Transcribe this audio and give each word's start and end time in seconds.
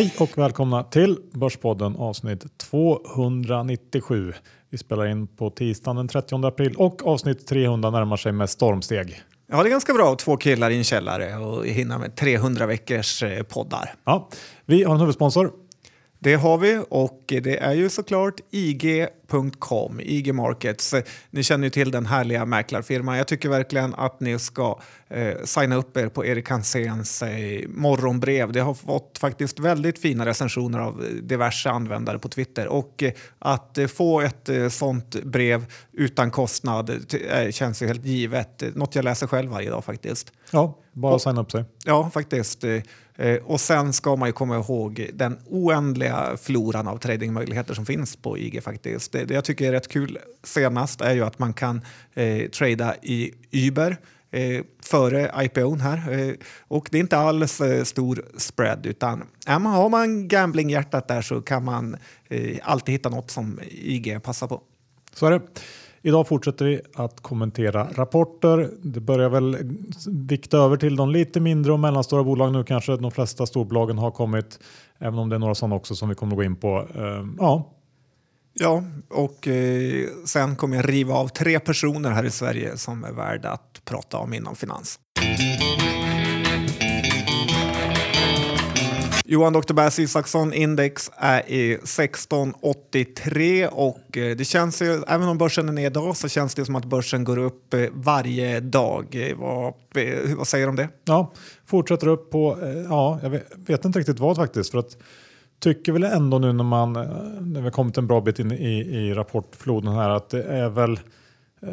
Hej 0.00 0.14
och 0.18 0.38
välkomna 0.38 0.82
till 0.82 1.18
Börspodden 1.32 1.96
avsnitt 1.96 2.58
297. 2.58 4.32
Vi 4.70 4.78
spelar 4.78 5.06
in 5.06 5.26
på 5.26 5.50
tisdagen 5.50 5.96
den 5.96 6.08
30 6.08 6.46
april 6.46 6.74
och 6.76 7.06
avsnitt 7.06 7.46
300 7.46 7.90
närmar 7.90 8.16
sig 8.16 8.32
med 8.32 8.50
stormsteg. 8.50 9.20
Ja, 9.50 9.62
det 9.62 9.68
är 9.68 9.70
ganska 9.70 9.94
bra 9.94 10.14
två 10.14 10.36
killar 10.36 10.70
i 10.70 10.76
en 10.76 10.84
källare 10.84 11.36
och 11.36 11.66
hinna 11.66 11.98
med 11.98 12.16
300 12.16 12.66
veckors 12.66 13.22
eh, 13.22 13.42
poddar. 13.42 13.94
Ja, 14.04 14.28
vi 14.66 14.84
har 14.84 14.94
en 14.94 15.00
huvudsponsor 15.00 15.52
det 16.22 16.34
har 16.34 16.58
vi 16.58 16.82
och 16.88 17.24
det 17.26 17.58
är 17.58 17.72
ju 17.72 17.88
såklart 17.88 18.34
IG.com, 19.30 20.00
IG 20.00 20.34
Markets. 20.34 20.94
Ni 21.30 21.42
känner 21.42 21.64
ju 21.64 21.70
till 21.70 21.90
den 21.90 22.06
härliga 22.06 22.44
mäklarfirman. 22.44 23.16
Jag 23.16 23.28
tycker 23.28 23.48
verkligen 23.48 23.94
att 23.94 24.20
ni 24.20 24.38
ska 24.38 24.80
eh, 25.08 25.34
signa 25.44 25.76
upp 25.76 25.96
er 25.96 26.08
på 26.08 26.24
Erik 26.24 26.48
Hanséns 26.50 27.22
eh, 27.22 27.68
morgonbrev. 27.68 28.52
Det 28.52 28.60
har 28.60 28.74
fått 28.74 29.18
faktiskt 29.18 29.58
väldigt 29.58 29.98
fina 29.98 30.26
recensioner 30.26 30.78
av 30.78 31.04
diverse 31.22 31.70
användare 31.70 32.18
på 32.18 32.28
Twitter 32.28 32.66
och 32.68 33.02
eh, 33.02 33.12
att 33.38 33.78
eh, 33.78 33.86
få 33.86 34.20
ett 34.20 34.48
eh, 34.48 34.68
sånt 34.68 35.24
brev 35.24 35.66
utan 35.92 36.30
kostnad 36.30 36.90
eh, 37.30 37.50
känns 37.50 37.82
ju 37.82 37.86
helt 37.86 38.04
givet. 38.04 38.62
Något 38.74 38.94
jag 38.94 39.04
läser 39.04 39.26
själv 39.26 39.50
varje 39.50 39.70
dag 39.70 39.84
faktiskt. 39.84 40.32
Ja, 40.50 40.78
bara 40.92 41.14
och, 41.14 41.22
signa 41.22 41.40
upp 41.40 41.50
sig. 41.50 41.64
Ja, 41.84 42.10
faktiskt. 42.14 42.64
Eh, 43.20 43.36
och 43.36 43.60
sen 43.60 43.92
ska 43.92 44.16
man 44.16 44.28
ju 44.28 44.32
komma 44.32 44.56
ihåg 44.56 45.10
den 45.14 45.38
oändliga 45.46 46.36
floran 46.42 46.88
av 46.88 46.98
tradingmöjligheter 46.98 47.74
som 47.74 47.86
finns 47.86 48.16
på 48.16 48.38
IG 48.38 48.62
faktiskt. 48.62 49.14
Det, 49.20 49.26
det 49.26 49.34
jag 49.34 49.44
tycker 49.44 49.68
är 49.68 49.72
rätt 49.72 49.88
kul 49.88 50.18
senast 50.44 51.00
är 51.00 51.14
ju 51.14 51.24
att 51.24 51.38
man 51.38 51.52
kan 51.52 51.80
eh, 52.14 52.48
trada 52.48 52.94
i 53.02 53.34
Uber 53.52 53.96
eh, 54.30 54.64
före 54.82 55.44
IPOn 55.44 55.80
här. 55.80 56.12
Eh, 56.12 56.34
och 56.68 56.88
det 56.90 56.98
är 56.98 57.00
inte 57.00 57.18
alls 57.18 57.60
eh, 57.60 57.84
stor 57.84 58.24
spread 58.36 58.86
utan 58.86 59.24
ja, 59.46 59.58
man, 59.58 59.72
har 59.72 59.88
man 59.88 60.28
gamblinghjärtat 60.28 61.08
där 61.08 61.22
så 61.22 61.42
kan 61.42 61.64
man 61.64 61.96
eh, 62.28 62.58
alltid 62.62 62.92
hitta 62.92 63.08
något 63.08 63.30
som 63.30 63.60
IG 63.70 64.22
passar 64.22 64.46
på. 64.46 64.62
Så 65.14 65.26
är 65.26 65.30
det. 65.30 65.40
Idag 66.02 66.28
fortsätter 66.28 66.64
vi 66.64 66.80
att 66.94 67.20
kommentera 67.20 67.88
rapporter. 67.94 68.70
Det 68.82 69.00
börjar 69.00 69.28
väl 69.28 69.56
vikta 70.06 70.58
över 70.58 70.76
till 70.76 70.96
de 70.96 71.10
lite 71.10 71.40
mindre 71.40 71.72
och 71.72 71.80
mellanstora 71.80 72.24
bolagen 72.24 72.52
nu 72.52 72.64
kanske. 72.64 72.96
De 72.96 73.10
flesta 73.10 73.46
storbolagen 73.46 73.98
har 73.98 74.10
kommit, 74.10 74.58
även 74.98 75.18
om 75.18 75.28
det 75.28 75.36
är 75.36 75.38
några 75.38 75.54
sådana 75.54 75.74
också 75.74 75.94
som 75.94 76.08
vi 76.08 76.14
kommer 76.14 76.32
att 76.32 76.36
gå 76.36 76.44
in 76.44 76.56
på. 76.56 76.86
Ehm, 76.94 77.36
ja. 77.38 77.72
Ja, 78.52 78.84
och 79.08 79.48
eh, 79.48 80.08
sen 80.24 80.56
kommer 80.56 80.76
jag 80.76 80.88
riva 80.88 81.14
av 81.14 81.28
tre 81.28 81.60
personer 81.60 82.10
här 82.10 82.24
i 82.24 82.30
Sverige 82.30 82.76
som 82.76 83.04
är 83.04 83.12
värda 83.12 83.50
att 83.50 83.80
prata 83.84 84.18
om 84.18 84.34
inom 84.34 84.56
finans. 84.56 84.98
Johan 89.24 89.52
Dr. 89.52 89.72
Bass 89.72 89.98
Isaksson 89.98 90.52
index 90.52 91.10
är 91.16 91.50
i 91.50 91.72
1683 91.72 93.66
och 93.66 94.16
eh, 94.16 94.36
det 94.36 94.44
känns 94.44 94.82
ju, 94.82 95.02
även 95.06 95.28
om 95.28 95.38
börsen 95.38 95.68
är 95.68 95.72
ner 95.72 95.86
idag 95.86 96.16
så 96.16 96.28
känns 96.28 96.54
det 96.54 96.64
som 96.64 96.76
att 96.76 96.84
börsen 96.84 97.24
går 97.24 97.38
upp 97.38 97.74
eh, 97.74 97.84
varje 97.92 98.60
dag. 98.60 99.06
Eh, 99.30 99.36
vad, 99.36 99.74
vad 100.36 100.48
säger 100.48 100.66
du 100.66 100.70
om 100.70 100.76
det? 100.76 100.88
Ja, 101.04 101.32
fortsätter 101.66 102.06
upp 102.06 102.30
på, 102.30 102.58
ja, 102.88 103.20
jag 103.22 103.40
vet 103.56 103.84
inte 103.84 103.98
riktigt 103.98 104.18
vad 104.18 104.36
faktiskt. 104.36 104.70
För 104.70 104.78
att 104.78 104.96
tycker 105.60 105.92
väl 105.92 106.04
ändå 106.04 106.38
nu 106.38 106.52
när 106.52 106.64
man 106.64 106.96
eh, 106.96 107.02
när 107.40 107.60
vi 107.60 107.66
har 107.66 107.70
kommit 107.70 107.98
en 107.98 108.06
bra 108.06 108.20
bit 108.20 108.38
in 108.38 108.52
i, 108.52 108.78
i 108.78 109.14
rapportfloden 109.14 109.92
här 109.94 110.10
att 110.10 110.30
det 110.30 110.42
är 110.42 110.68
väl 110.68 110.92
eh, 111.62 111.68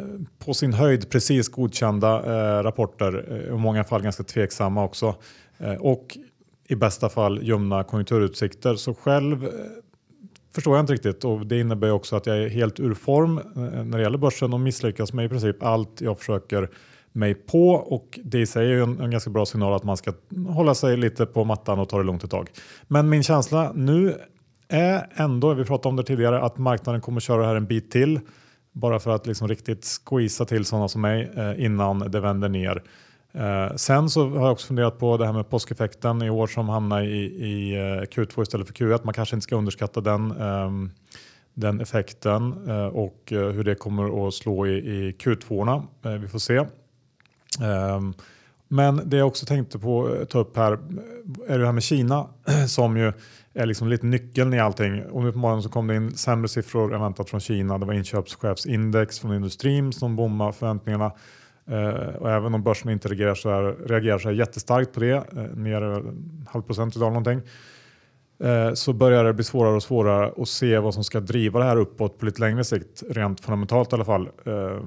på 0.46 0.54
sin 0.54 0.74
höjd 0.74 1.10
precis 1.10 1.50
godkända 1.50 2.18
eh, 2.18 2.64
rapporter, 2.64 3.26
eh, 3.32 3.56
i 3.56 3.58
många 3.58 3.84
fall 3.84 4.02
ganska 4.02 4.24
tveksamma 4.24 4.84
också. 4.84 5.16
Eh, 5.58 5.74
och 5.74 6.18
i 6.68 6.76
bästa 6.76 7.10
fall 7.10 7.44
ljumna 7.44 7.84
konjunkturutsikter. 7.84 8.76
Så 8.76 8.94
själv 8.94 9.44
eh, 9.44 9.50
förstår 10.56 10.76
jag 10.76 10.84
inte 10.84 10.94
riktigt 10.94 11.24
och 11.24 11.48
det 11.48 11.60
innebär 11.60 11.92
också 11.92 12.16
att 12.16 12.26
jag 12.26 12.38
är 12.38 12.50
helt 12.50 12.80
ur 12.80 12.94
form 12.94 13.38
eh, 13.38 13.44
när 13.84 13.98
det 13.98 14.04
gäller 14.04 14.18
börsen 14.18 14.54
och 14.54 14.60
misslyckas 14.60 15.14
med 15.14 15.26
i 15.26 15.30
princip 15.30 15.64
allt 15.64 16.02
jag 16.02 16.20
försöker 16.20 16.70
mig 17.18 17.34
på 17.34 17.70
och 17.70 18.20
det 18.24 18.40
i 18.40 18.46
sig 18.46 18.74
är 18.74 18.84
en, 18.84 19.00
en 19.00 19.12
ganska 19.12 19.30
bra 19.30 19.46
signal 19.46 19.74
att 19.74 19.84
man 19.84 19.98
ska 19.98 20.14
hålla 20.50 20.76
sig 20.76 20.98
lite 20.98 21.26
på 21.26 21.44
mattan 21.44 21.80
och 21.80 21.90
ta 21.90 21.98
det 21.98 22.04
lugnt 22.04 22.24
ett 22.24 22.32
tag. 22.32 22.50
Men 22.88 23.10
min 23.10 23.24
känsla 23.24 23.72
nu 23.76 24.18
är 24.68 25.08
ändå, 25.16 25.54
vi 25.54 25.66
pratade 25.66 25.90
om 25.90 25.96
det 25.96 26.04
tidigare, 26.04 26.42
att 26.42 26.58
marknaden 26.58 27.02
kommer 27.02 27.20
köra 27.20 27.42
det 27.42 27.48
här 27.48 27.56
en 27.56 27.66
bit 27.66 27.92
till 27.92 28.20
bara 28.72 29.00
för 29.00 29.12
att 29.12 29.28
liksom 29.28 29.48
riktigt 29.48 29.86
squeeza 30.06 30.46
till 30.46 30.66
sådana 30.66 30.88
som 30.88 31.02
mig 31.02 31.32
eh, 31.36 31.66
innan 31.66 32.00
det 32.00 32.20
vänder 32.20 32.50
ner. 32.50 32.84
Eh, 33.34 33.76
sen 33.76 34.10
så 34.10 34.30
har 34.30 34.42
jag 34.42 34.52
också 34.52 34.68
funderat 34.68 35.00
på 35.00 35.18
det 35.18 35.26
här 35.26 35.34
med 35.34 35.50
påskeffekten 35.50 36.22
i 36.22 36.30
år 36.30 36.48
som 36.48 36.70
hamnar 36.70 37.02
i, 37.02 37.24
i 37.26 37.74
eh, 37.76 38.02
Q2 38.02 38.42
istället 38.42 38.68
för 38.68 38.74
Q1. 38.74 39.02
Man 39.04 39.14
kanske 39.14 39.36
inte 39.36 39.44
ska 39.44 39.56
underskatta 39.56 40.02
den, 40.02 40.32
eh, 40.32 40.72
den 41.54 41.82
effekten 41.82 42.68
eh, 42.68 42.86
och 42.86 43.34
eh, 43.34 43.50
hur 43.50 43.64
det 43.64 43.76
kommer 43.76 44.28
att 44.28 44.34
slå 44.34 44.68
i, 44.68 44.78
i 44.78 45.12
Q2. 45.12 45.84
Eh, 46.06 46.12
vi 46.12 46.28
får 46.28 46.40
se. 46.40 46.66
Ehm, 47.62 48.14
men 48.68 49.10
det 49.10 49.18
jag 49.18 49.28
också 49.28 49.46
tänkte 49.46 49.80
på 49.80 50.16
eh, 50.16 50.26
ta 50.26 50.40
upp 50.40 50.58
här 50.58 50.72
eh, 50.72 51.54
är 51.54 51.60
det 51.60 51.66
här 51.66 51.74
med 51.74 51.84
Kina 51.84 52.28
som 52.68 52.98
ju 52.98 53.14
är 53.54 53.66
liksom 53.66 53.88
lite 53.88 54.06
nyckeln 54.06 54.54
i 54.54 54.60
allting. 54.60 55.04
Och 55.04 55.24
nu 55.24 55.32
på 55.32 55.38
morgonen 55.38 55.64
så 55.64 55.70
kom 55.70 55.88
det 55.88 55.96
in 55.96 56.18
sämre 56.18 56.48
siffror 56.48 56.94
än 56.94 57.02
väntat 57.02 57.30
från 57.30 57.40
Kina. 57.40 57.78
Det 57.78 57.86
var 57.86 57.94
inköpschefsindex 57.94 59.20
från 59.20 59.36
industrin 59.36 59.94
som 59.94 60.16
bommade 60.16 60.54
förväntningarna. 60.54 61.12
Eh, 61.68 62.16
och 62.16 62.32
även 62.32 62.54
om 62.54 62.64
börsen 62.64 62.92
inte 62.92 63.08
reagerar 63.08 63.36
så, 63.36 63.50
här, 63.50 63.88
reagerar 63.88 64.20
så 64.20 64.30
här 64.30 64.36
jättestarkt 64.36 64.94
på 64.94 65.00
det, 65.00 65.16
eh, 65.16 65.44
ner 65.56 65.82
en 65.82 66.48
halv 66.50 66.62
procent 66.62 66.96
idag 66.96 67.08
någonting, 67.08 67.42
eh, 68.44 68.74
så 68.74 68.94
börjar 68.94 69.24
det 69.24 69.34
bli 69.34 69.44
svårare 69.44 69.76
och 69.76 69.84
svårare 69.84 70.34
att 70.38 70.48
se 70.48 70.80
vad 70.80 70.94
som 70.94 71.04
ska 71.04 71.20
driva 71.20 71.60
det 71.60 71.66
här 71.66 71.78
uppåt 71.78 72.20
på 72.20 72.26
lite 72.26 72.42
längre 72.42 72.64
sikt, 72.64 73.04
rent 73.10 73.42
fundamentalt 73.42 73.94
i 73.94 73.96
alla 73.96 74.06
fall. 74.06 74.30
Eh, 74.46 74.82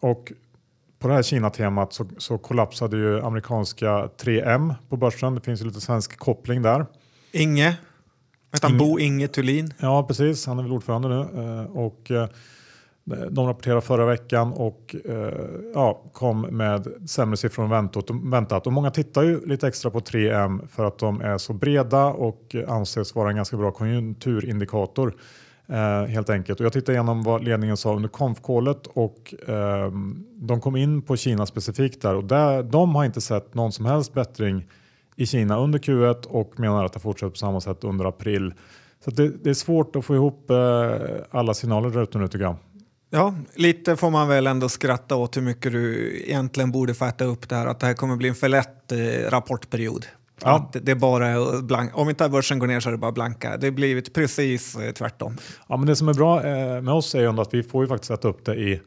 och 0.00 0.32
på 1.00 1.08
det 1.08 1.14
här 1.14 1.22
Kina-temat 1.22 1.92
så, 1.92 2.06
så, 2.18 2.38
kollapsade 2.38 2.96
ju 2.96 3.20
amerikanska 3.20 4.08
3M 4.18 4.74
på 4.88 4.96
börsen. 4.96 5.34
Det 5.34 5.40
finns 5.40 5.60
ju 5.60 5.64
lite 5.64 5.80
svensk 5.80 6.18
koppling 6.18 6.62
där. 6.62 6.86
Inge, 7.32 7.76
Inge. 8.68 8.78
Bo 8.78 8.98
Inge 8.98 9.28
Thulin. 9.28 9.74
Ja, 9.78 10.02
precis. 10.08 10.46
Han 10.46 10.58
är 10.58 10.62
väl 10.62 10.72
ordförande 10.72 11.08
nu. 11.08 11.16
och 11.72 12.10
de 13.30 13.46
rapporterade 13.46 13.80
förra 13.80 14.06
veckan 14.06 14.52
och 14.52 14.96
eh, 15.04 15.40
ja, 15.74 16.02
kom 16.12 16.40
med 16.40 16.86
sämre 17.06 17.36
siffror 17.36 17.64
än 17.64 18.30
väntat. 18.30 18.66
Och 18.66 18.72
många 18.72 18.90
tittar 18.90 19.22
ju 19.22 19.46
lite 19.46 19.68
extra 19.68 19.90
på 19.90 20.00
3M 20.00 20.68
för 20.68 20.84
att 20.84 20.98
de 20.98 21.20
är 21.20 21.38
så 21.38 21.52
breda 21.52 22.04
och 22.04 22.56
anses 22.68 23.14
vara 23.14 23.30
en 23.30 23.36
ganska 23.36 23.56
bra 23.56 23.70
konjunkturindikator. 23.70 25.14
Eh, 25.70 26.04
helt 26.04 26.30
enkelt. 26.30 26.60
Och 26.60 26.66
jag 26.66 26.72
tittade 26.72 26.92
igenom 26.92 27.22
vad 27.22 27.44
ledningen 27.44 27.76
sa 27.76 27.94
under 27.94 28.08
konfkålet 28.08 28.86
och 28.86 29.34
eh, 29.48 29.92
de 30.34 30.60
kom 30.60 30.76
in 30.76 31.02
på 31.02 31.16
Kina 31.16 31.46
specifikt 31.46 32.02
där 32.02 32.14
och 32.14 32.24
där, 32.24 32.62
de 32.62 32.94
har 32.94 33.04
inte 33.04 33.20
sett 33.20 33.54
någon 33.54 33.72
som 33.72 33.86
helst 33.86 34.14
bättring 34.14 34.66
i 35.16 35.26
Kina 35.26 35.58
under 35.58 35.78
Q1 35.78 36.26
och 36.26 36.60
menar 36.60 36.84
att 36.84 36.92
det 36.92 37.00
fortsätter 37.00 37.30
på 37.30 37.36
samma 37.36 37.60
sätt 37.60 37.84
under 37.84 38.04
april. 38.04 38.54
Så 39.04 39.10
det, 39.10 39.44
det, 39.44 39.50
är 39.50 39.54
svårt 39.54 39.96
att 39.96 40.04
få 40.04 40.14
ihop 40.14 40.50
eh, 40.50 40.92
alla 41.30 41.54
signaler 41.54 41.90
där 41.90 42.02
ute 42.02 42.18
nu 42.18 42.28
tycker 42.28 42.44
jag. 42.44 42.56
Ja, 43.10 43.34
lite 43.54 43.96
får 43.96 44.10
man 44.10 44.28
väl 44.28 44.46
ändå 44.46 44.68
skratta 44.68 45.16
åt 45.16 45.36
hur 45.36 45.42
mycket 45.42 45.72
du 45.72 46.16
egentligen 46.26 46.72
borde 46.72 46.94
få 46.94 47.04
äta 47.04 47.24
upp 47.24 47.48
det 47.48 47.54
här. 47.56 47.66
Att 47.66 47.80
det 47.80 47.86
här 47.86 47.94
kommer 47.94 48.16
bli 48.16 48.28
en 48.28 48.34
för 48.34 48.48
lätt 48.48 48.92
eh, 48.92 49.30
rapportperiod. 49.30 50.06
Ja. 50.44 50.56
Att 50.56 50.76
det 50.84 50.92
är 50.92 50.96
bara 50.96 51.62
blank, 51.62 51.98
om 51.98 52.08
inte 52.08 52.28
börsen 52.28 52.58
går 52.58 52.66
ner 52.66 52.80
så 52.80 52.88
är 52.88 52.92
det 52.92 52.98
bara 52.98 53.12
blanka. 53.12 53.56
Det 53.56 53.66
har 53.66 53.72
blivit 53.72 54.14
precis 54.14 54.76
eh, 54.76 54.92
tvärtom. 54.92 55.36
Ja, 55.68 55.76
men 55.76 55.86
det 55.86 55.96
som 55.96 56.08
är 56.08 56.14
bra 56.14 56.46
eh, 56.46 56.82
med 56.82 56.94
oss 56.94 57.14
är 57.14 57.20
ju 57.20 57.40
att 57.40 57.54
vi 57.54 57.62
får 57.62 57.84
ju 57.84 57.88
faktiskt 57.88 58.08
sätta 58.08 58.28
upp 58.28 58.44
det 58.44 58.54
i, 58.54 58.80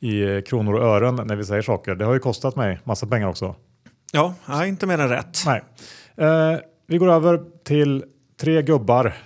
i 0.00 0.22
eh, 0.22 0.40
kronor 0.40 0.74
och 0.74 0.84
ören 0.84 1.20
när 1.24 1.36
vi 1.36 1.44
säger 1.44 1.62
saker. 1.62 1.94
Det 1.94 2.04
har 2.04 2.12
ju 2.12 2.18
kostat 2.18 2.56
mig 2.56 2.80
massa 2.84 3.06
pengar 3.06 3.28
också. 3.28 3.54
Ja, 4.12 4.34
ja 4.46 4.66
inte 4.66 4.86
mer 4.86 4.98
än 4.98 5.08
rätt. 5.08 5.38
Nej. 5.46 5.62
Eh, 6.16 6.58
vi 6.86 6.98
går 6.98 7.10
över 7.10 7.40
till 7.64 8.04
tre 8.40 8.62
gubbar 8.62 9.16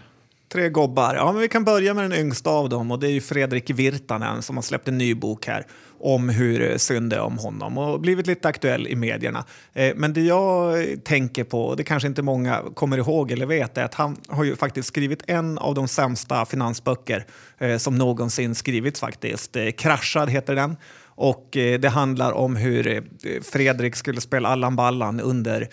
Tre 0.55 0.69
gobbar. 0.69 1.15
Ja, 1.15 1.33
men 1.33 1.41
vi 1.41 1.49
kan 1.49 1.65
börja 1.65 1.95
med 1.95 2.05
den 2.05 2.21
yngsta 2.21 2.51
av 2.51 2.69
dem 2.69 2.91
och 2.91 2.99
det 2.99 3.09
är 3.09 3.11
ju 3.11 3.21
Fredrik 3.21 3.71
Virtanen 3.71 4.43
som 4.43 4.57
har 4.57 4.63
släppt 4.63 4.89
en 4.89 4.99
ny 4.99 5.15
bok 5.15 5.47
här 5.47 5.67
om 6.01 6.29
hur 6.29 6.71
eh, 6.71 6.77
synd 6.77 7.11
det 7.11 7.17
är 7.17 7.21
om 7.21 7.39
honom 7.39 7.79
och 7.79 8.01
blivit 8.01 8.27
lite 8.27 8.49
aktuell 8.49 8.87
i 8.87 8.97
medierna. 8.97 9.45
Eh, 9.73 9.93
men 9.97 10.13
det 10.13 10.21
jag 10.21 10.75
tänker 11.05 11.45
på, 11.45 11.65
och 11.65 11.77
det 11.77 11.85
kanske 11.85 12.09
inte 12.09 12.23
många 12.23 12.63
kommer 12.75 12.99
ihåg 12.99 13.31
eller 13.31 13.47
vet, 13.47 13.79
är 13.79 13.85
att 13.85 13.95
han 13.95 14.17
har 14.29 14.45
ju 14.45 14.57
faktiskt 14.57 14.89
skrivit 14.89 15.23
en 15.27 15.59
av 15.59 15.75
de 15.75 15.89
sämsta 15.89 16.47
finansböcker 16.47 17.27
eh, 17.59 17.77
som 17.77 17.99
någonsin 17.99 18.55
skrivits 18.55 19.01
faktiskt. 19.01 19.57
Kraschad 19.77 20.31
heter 20.31 20.55
den. 20.55 20.77
Och 21.17 21.49
det 21.53 21.89
handlar 21.89 22.33
om 22.33 22.57
hur 22.57 23.05
Fredrik 23.43 23.97
skulle 23.97 24.21
spela 24.21 24.49
Allan 24.49 24.77
Ballan 24.77 25.21
under 25.21 25.69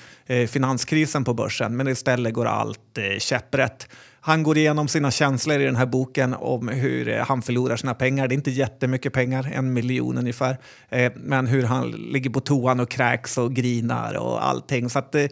finanskrisen 0.47 1.23
på 1.23 1.33
börsen 1.33 1.77
men 1.77 1.87
istället 1.87 2.33
går 2.33 2.45
allt 2.45 2.99
käpprätt. 3.19 3.87
Han 4.23 4.43
går 4.43 4.57
igenom 4.57 4.87
sina 4.87 5.11
känslor 5.11 5.61
i 5.61 5.65
den 5.65 5.75
här 5.75 5.85
boken 5.85 6.33
om 6.33 6.67
hur 6.67 7.07
eh, 7.07 7.25
han 7.25 7.41
förlorar 7.41 7.75
sina 7.75 7.93
pengar. 7.93 8.27
Det 8.27 8.33
är 8.33 8.37
inte 8.37 8.51
jättemycket 8.51 9.13
pengar, 9.13 9.51
en 9.53 9.73
miljon 9.73 10.17
ungefär. 10.17 10.57
Eh, 10.89 11.11
men 11.15 11.47
hur 11.47 11.63
han 11.63 11.91
ligger 11.91 12.29
på 12.29 12.39
toan 12.39 12.79
och 12.79 12.89
kräks 12.89 13.37
och 13.37 13.53
grinar 13.53 14.17
och 14.17 14.45
allting. 14.45 14.89
Så 14.89 14.99
att, 14.99 15.15
eh, 15.15 15.25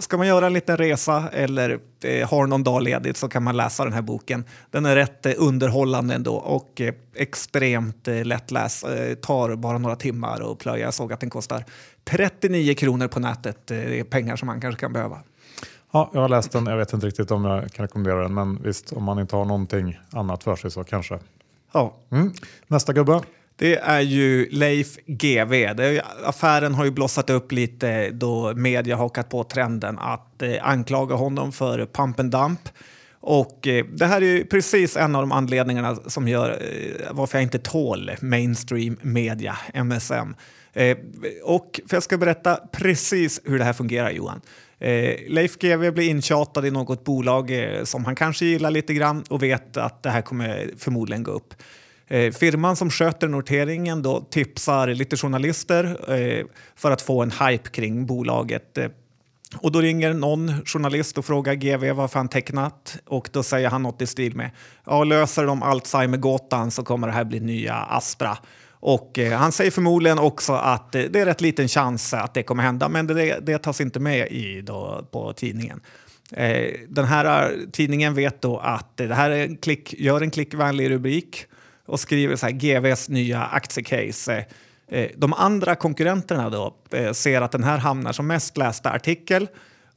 ska 0.00 0.16
man 0.16 0.26
göra 0.26 0.46
en 0.46 0.52
liten 0.52 0.76
resa 0.76 1.28
eller 1.32 1.78
har 2.24 2.46
någon 2.46 2.64
dag 2.64 2.82
ledigt 2.82 3.16
så 3.16 3.28
kan 3.28 3.42
man 3.42 3.56
läsa 3.56 3.84
den 3.84 3.92
här 3.92 4.02
boken. 4.02 4.44
Den 4.70 4.86
är 4.86 4.96
rätt 4.96 5.26
underhållande 5.36 6.14
ändå 6.14 6.34
och 6.34 6.80
extremt 7.16 8.06
lättläst. 8.06 8.84
Tar 9.22 9.56
bara 9.56 9.78
några 9.78 9.96
timmar 9.96 10.52
att 10.52 10.58
plöja. 10.58 10.84
Jag 10.84 10.94
såg 10.94 11.12
att 11.12 11.20
den 11.20 11.30
kostar 11.30 11.64
39 12.04 12.74
kronor 12.74 13.08
på 13.08 13.20
nätet. 13.20 13.66
Det 13.66 14.00
är 14.00 14.04
pengar 14.04 14.36
som 14.36 14.46
man 14.46 14.60
kanske 14.60 14.80
kan 14.80 14.92
behöva. 14.92 15.18
Ja, 15.92 16.10
jag 16.12 16.20
har 16.20 16.28
läst 16.28 16.52
den. 16.52 16.66
Jag 16.66 16.76
vet 16.76 16.92
inte 16.92 17.06
riktigt 17.06 17.30
om 17.30 17.44
jag 17.44 17.72
kan 17.72 17.82
rekommendera 17.82 18.22
den, 18.22 18.34
men 18.34 18.62
visst, 18.62 18.92
om 18.92 19.04
man 19.04 19.18
inte 19.18 19.36
har 19.36 19.44
någonting 19.44 19.98
annat 20.10 20.44
för 20.44 20.56
sig 20.56 20.70
så 20.70 20.84
kanske. 20.84 21.18
Ja. 21.72 21.96
Mm. 22.10 22.32
Nästa 22.66 22.92
gubbe. 22.92 23.20
Det 23.56 23.76
är 23.76 24.00
ju 24.00 24.48
Leif. 24.50 24.98
Är, 25.06 26.02
affären 26.24 26.74
har 26.74 26.84
ju 26.84 26.90
blossat 26.90 27.30
upp 27.30 27.52
lite 27.52 28.10
då 28.10 28.54
media 28.54 28.96
hakat 28.96 29.28
på 29.28 29.44
trenden 29.44 29.98
att 29.98 30.42
eh, 30.42 30.68
anklaga 30.68 31.14
honom 31.14 31.52
för 31.52 31.86
pump 31.86 32.20
and 32.20 32.30
dump. 32.30 32.60
Och 33.20 33.66
eh, 33.66 33.84
det 33.84 34.06
här 34.06 34.20
är 34.22 34.26
ju 34.26 34.44
precis 34.44 34.96
en 34.96 35.14
av 35.14 35.22
de 35.22 35.32
anledningarna 35.32 35.96
som 35.96 36.28
gör 36.28 36.50
eh, 36.50 37.06
varför 37.10 37.38
jag 37.38 37.42
inte 37.42 37.58
tål 37.58 38.10
mainstream 38.20 38.96
media, 39.02 39.58
MSM. 39.74 40.34
Eh, 40.72 40.96
och 41.42 41.80
för 41.88 41.96
jag 41.96 42.02
ska 42.02 42.18
berätta 42.18 42.56
precis 42.72 43.40
hur 43.44 43.58
det 43.58 43.64
här 43.64 43.72
fungerar 43.72 44.10
Johan. 44.10 44.40
Eh, 44.78 45.16
Leif 45.28 45.58
GW 45.58 45.90
blir 45.90 46.08
intjatad 46.08 46.66
i 46.66 46.70
något 46.70 47.04
bolag 47.04 47.50
eh, 47.50 47.84
som 47.84 48.04
han 48.04 48.16
kanske 48.16 48.44
gillar 48.44 48.70
lite 48.70 48.94
grann 48.94 49.24
och 49.30 49.42
vet 49.42 49.76
att 49.76 50.02
det 50.02 50.10
här 50.10 50.22
kommer 50.22 50.70
förmodligen 50.78 51.22
gå 51.22 51.30
upp. 51.30 51.54
Eh, 52.08 52.32
firman 52.32 52.76
som 52.76 52.90
sköter 52.90 53.28
noteringen 53.28 54.02
då 54.02 54.20
tipsar 54.20 54.88
lite 54.88 55.16
journalister 55.16 56.12
eh, 56.12 56.46
för 56.76 56.90
att 56.90 57.02
få 57.02 57.22
en 57.22 57.30
hype 57.30 57.68
kring 57.68 58.06
bolaget. 58.06 58.78
Eh, 58.78 58.88
och 59.56 59.72
då 59.72 59.80
ringer 59.80 60.14
någon 60.14 60.64
journalist 60.64 61.18
och 61.18 61.24
frågar 61.24 61.54
GV 61.54 61.92
varför 61.92 62.18
han 62.18 62.28
tecknat 62.28 62.98
och 63.06 63.28
då 63.32 63.42
säger 63.42 63.70
han 63.70 63.82
något 63.82 64.02
i 64.02 64.06
stil 64.06 64.36
med 64.36 64.50
ja, 64.86 65.04
löser 65.04 65.46
de 65.46 65.62
Alzheimer-gåtan 65.62 66.70
så 66.70 66.82
kommer 66.82 67.06
det 67.06 67.12
här 67.12 67.24
bli 67.24 67.40
nya 67.40 67.74
Astra. 67.74 68.38
Och 68.84 69.18
eh, 69.18 69.32
han 69.32 69.52
säger 69.52 69.70
förmodligen 69.70 70.18
också 70.18 70.52
att 70.52 70.94
eh, 70.94 71.02
det 71.02 71.20
är 71.20 71.26
rätt 71.26 71.40
liten 71.40 71.68
chans 71.68 72.14
att 72.14 72.34
det 72.34 72.42
kommer 72.42 72.62
hända, 72.62 72.88
men 72.88 73.06
det, 73.06 73.38
det 73.46 73.58
tas 73.58 73.80
inte 73.80 74.00
med 74.00 74.28
i 74.32 74.60
då, 74.60 75.06
på 75.10 75.32
tidningen. 75.32 75.80
Eh, 76.32 76.72
den 76.88 77.04
här 77.04 77.50
eh, 77.50 77.58
tidningen 77.72 78.14
vet 78.14 78.42
då 78.42 78.58
att 78.58 78.96
det 78.96 79.14
här 79.14 79.30
är 79.30 79.44
en 79.44 79.56
klick, 79.56 79.94
gör 79.98 80.20
en 80.20 80.30
klickvänlig 80.30 80.90
rubrik 80.90 81.46
och 81.86 82.00
skriver 82.00 82.36
så 82.36 82.46
här 82.46 82.52
GVs 82.52 83.08
nya 83.08 83.42
aktiecase. 83.42 84.44
Eh, 84.88 85.10
de 85.16 85.32
andra 85.32 85.74
konkurrenterna 85.74 86.50
då 86.50 86.74
eh, 86.90 87.12
ser 87.12 87.40
att 87.40 87.52
den 87.52 87.64
här 87.64 87.78
hamnar 87.78 88.12
som 88.12 88.26
mest 88.26 88.56
lästa 88.56 88.90
artikel 88.90 89.48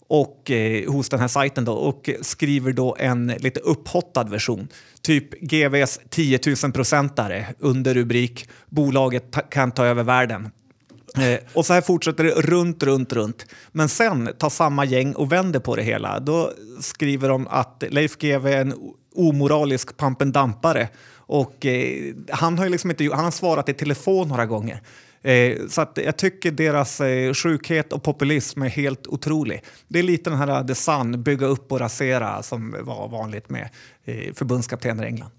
och 0.08 0.52
eh, 0.52 0.92
hos 0.92 1.10
den 1.10 1.20
här 1.20 1.28
sajten 1.28 1.66
då, 1.66 1.74
och 1.74 2.10
skriver 2.22 2.74
då 2.74 2.96
en 3.00 3.28
lite 3.28 3.60
upphottad 3.60 4.24
version. 4.24 4.68
Typ 5.06 5.42
GVs 5.42 6.00
10 6.10 6.40
000 6.64 6.72
procentare 6.72 7.46
under 7.60 7.94
rubrik 7.94 8.50
“Bolaget 8.70 9.50
kan 9.50 9.72
ta 9.72 9.86
över 9.86 10.04
världen”. 10.04 10.50
Eh, 11.18 11.40
och 11.54 11.66
så 11.66 11.74
här 11.74 11.82
fortsätter 11.82 12.24
det 12.24 12.32
runt, 12.32 12.84
runt, 12.84 13.14
runt. 13.14 13.46
Men 13.72 13.90
sen 13.90 14.30
tar 14.38 14.50
samma 14.50 14.86
gäng 14.86 15.14
och 15.14 15.32
vänder 15.32 15.60
på 15.60 15.76
det 15.76 15.84
hela. 15.84 16.20
Då 16.20 16.52
skriver 16.80 17.30
de 17.30 17.48
att 17.48 17.84
Leif 17.90 18.18
GW 18.18 18.54
är 18.54 18.62
en 18.62 18.74
omoralisk 19.16 19.98
pampendampare 19.98 20.90
och 21.16 21.66
eh, 21.66 22.14
han 22.30 22.58
har 22.58 22.70
liksom 22.70 22.90
inte 22.90 23.10
han 23.14 23.24
har 23.24 23.32
svarat 23.32 23.70
i 23.70 23.74
telefon 23.74 24.28
några 24.28 24.46
gånger. 24.46 24.82
Eh, 25.26 25.68
så 25.68 25.82
att 25.82 26.00
jag 26.04 26.18
tycker 26.18 26.52
deras 26.52 27.02
eh, 27.02 27.34
sjukhet 27.34 27.94
och 27.94 28.04
populism 28.04 28.62
är 28.62 28.70
helt 28.70 29.08
otrolig. 29.08 29.64
Det 29.88 30.00
är 30.00 30.04
lite 30.04 30.30
den 30.30 30.40
här 30.40 30.64
The 30.64 30.76
Sun, 30.76 31.24
bygga 31.24 31.48
upp 31.48 31.72
och 31.72 31.80
rasera, 31.80 32.44
som 32.44 32.76
var 32.82 33.08
vanligt 33.08 33.50
med 33.50 33.70
eh, 34.04 34.34
förbundskaptener 34.34 35.04
i 35.04 35.08
England. 35.08 35.32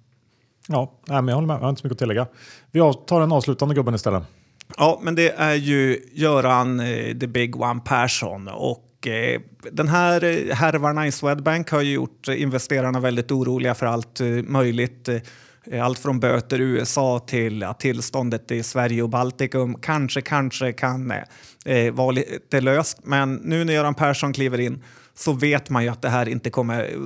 Ja, 0.68 0.92
men 1.06 1.28
jag 1.28 1.34
håller 1.34 1.46
med. 1.46 1.54
Jag 1.54 1.60
har 1.60 1.68
inte 1.68 1.80
så 1.80 1.86
mycket 1.86 1.94
att 1.94 1.98
tillägga. 1.98 2.26
Vi 2.70 2.80
tar 3.06 3.20
den 3.20 3.32
avslutande 3.32 3.74
gubben 3.74 3.94
istället. 3.94 4.22
Ja, 4.76 5.00
men 5.02 5.14
det 5.14 5.30
är 5.30 5.54
ju 5.54 6.00
Göran 6.12 6.80
eh, 6.80 7.18
The 7.18 7.26
Big 7.26 7.56
One 7.56 7.80
Persson. 7.84 8.48
Och 8.48 9.06
eh, 9.06 9.40
den 9.72 9.88
här 9.88 10.24
eh, 10.24 10.54
härvarna 10.54 11.06
i 11.06 11.12
Swedbank 11.12 11.70
har 11.70 11.82
gjort 11.82 12.28
investerarna 12.28 13.00
väldigt 13.00 13.30
oroliga 13.30 13.74
för 13.74 13.86
allt 13.86 14.20
möjligt 14.44 15.08
Eh, 15.08 15.20
Eh, 15.70 15.84
allt 15.84 15.98
från 15.98 16.20
böter 16.20 16.60
i 16.60 16.64
USA 16.64 17.18
till 17.18 17.62
att 17.62 17.80
tillståndet 17.80 18.50
i 18.50 18.62
Sverige 18.62 19.02
och 19.02 19.08
Baltikum 19.08 19.74
kanske, 19.74 20.20
kanske 20.20 20.72
kan 20.72 21.10
eh, 21.10 21.22
eh, 21.64 21.94
vara 21.94 22.10
lite 22.10 22.60
löst. 22.60 22.98
Men 23.02 23.34
nu 23.34 23.64
när 23.64 23.72
Göran 23.72 23.94
Persson 23.94 24.32
kliver 24.32 24.60
in 24.60 24.82
så 25.14 25.32
vet 25.32 25.70
man 25.70 25.82
ju 25.82 25.88
att 25.88 26.02
det 26.02 26.08
här 26.08 26.28
inte 26.28 26.50
kommer 26.50 26.82
eh, 26.82 26.98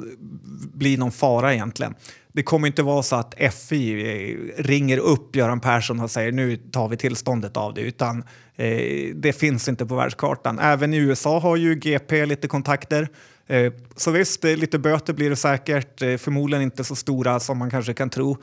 bli 0.75 0.97
någon 0.97 1.13
fara 1.13 1.55
egentligen. 1.55 1.95
Det 2.33 2.43
kommer 2.43 2.67
inte 2.67 2.83
vara 2.83 3.03
så 3.03 3.17
att 3.17 3.35
FI 3.55 4.53
ringer 4.57 4.99
upp 4.99 5.37
Göran 5.37 5.61
Persson 5.61 6.01
och 6.01 6.11
säger 6.11 6.33
nu 6.33 6.57
tar 6.57 6.89
vi 6.89 6.97
tillståndet 6.97 7.57
av 7.57 7.75
det, 7.75 7.81
utan 7.81 8.25
eh, 8.57 9.15
det 9.15 9.33
finns 9.33 9.69
inte 9.69 9.87
på 9.87 9.95
världskartan. 9.97 10.59
Även 10.59 10.95
i 10.95 10.97
USA 10.97 11.39
har 11.39 11.57
ju 11.57 11.75
GP 11.75 12.27
lite 12.27 12.49
kontakter 12.49 13.09
Eh, 13.51 13.73
så 13.97 14.11
visst, 14.11 14.45
eh, 14.45 14.57
lite 14.57 14.79
böter 14.79 15.13
blir 15.13 15.31
det 15.31 15.37
säkert, 15.37 16.03
eh, 16.03 16.17
förmodligen 16.17 16.63
inte 16.63 16.85
så 16.85 16.97
stora 16.97 17.41
som 17.41 17.59
man 17.59 17.71
kanske 17.71 17.95
kan 17.95 18.11
tro. 18.11 18.37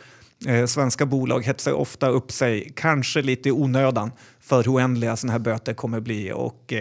Svenska 0.68 1.06
bolag 1.06 1.45
hetsar 1.45 1.71
ofta 1.71 2.09
upp 2.09 2.31
sig, 2.31 2.71
kanske 2.75 3.21
lite 3.21 3.50
i 3.50 3.51
onödan, 3.51 4.12
för 4.39 4.63
hur 4.63 4.71
oändliga 4.71 5.15
sådana 5.15 5.31
här 5.31 5.39
böter 5.39 5.74
kommer 5.74 6.00
bli. 6.00 6.31
Och, 6.31 6.74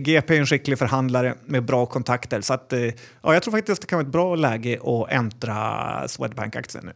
GP 0.00 0.34
är 0.34 0.40
en 0.40 0.46
skicklig 0.46 0.78
förhandlare 0.78 1.34
med 1.46 1.64
bra 1.64 1.86
kontakter. 1.86 2.40
Så 2.40 2.54
att, 2.54 2.72
ja, 3.22 3.34
jag 3.34 3.42
tror 3.42 3.52
faktiskt 3.52 3.80
det 3.80 3.86
kan 3.86 3.96
vara 3.96 4.06
ett 4.06 4.12
bra 4.12 4.34
läge 4.34 4.78
att 4.82 5.10
äntra 5.10 6.08
Swedbank-aktien 6.08 6.84
nu. 6.84 6.92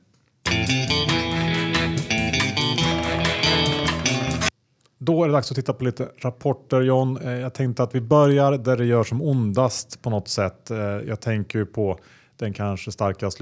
Då 5.03 5.25
är 5.25 5.29
det 5.29 5.33
dags 5.33 5.51
att 5.51 5.57
titta 5.57 5.73
på 5.73 5.85
lite 5.85 6.09
rapporter 6.19 6.81
John. 6.81 7.17
Eh, 7.17 7.33
jag 7.33 7.55
tänkte 7.55 7.83
att 7.83 7.95
vi 7.95 8.01
börjar 8.01 8.53
där 8.53 8.77
det 8.77 8.85
gör 8.85 9.05
som 9.05 9.23
ondast 9.23 10.03
på 10.03 10.11
något 10.11 10.29
sätt. 10.29 10.71
Eh, 10.71 10.79
jag 10.79 11.21
tänker 11.21 11.65
på 11.65 11.99
den 12.37 12.53
kanske 12.53 12.93
starkast 12.93 13.41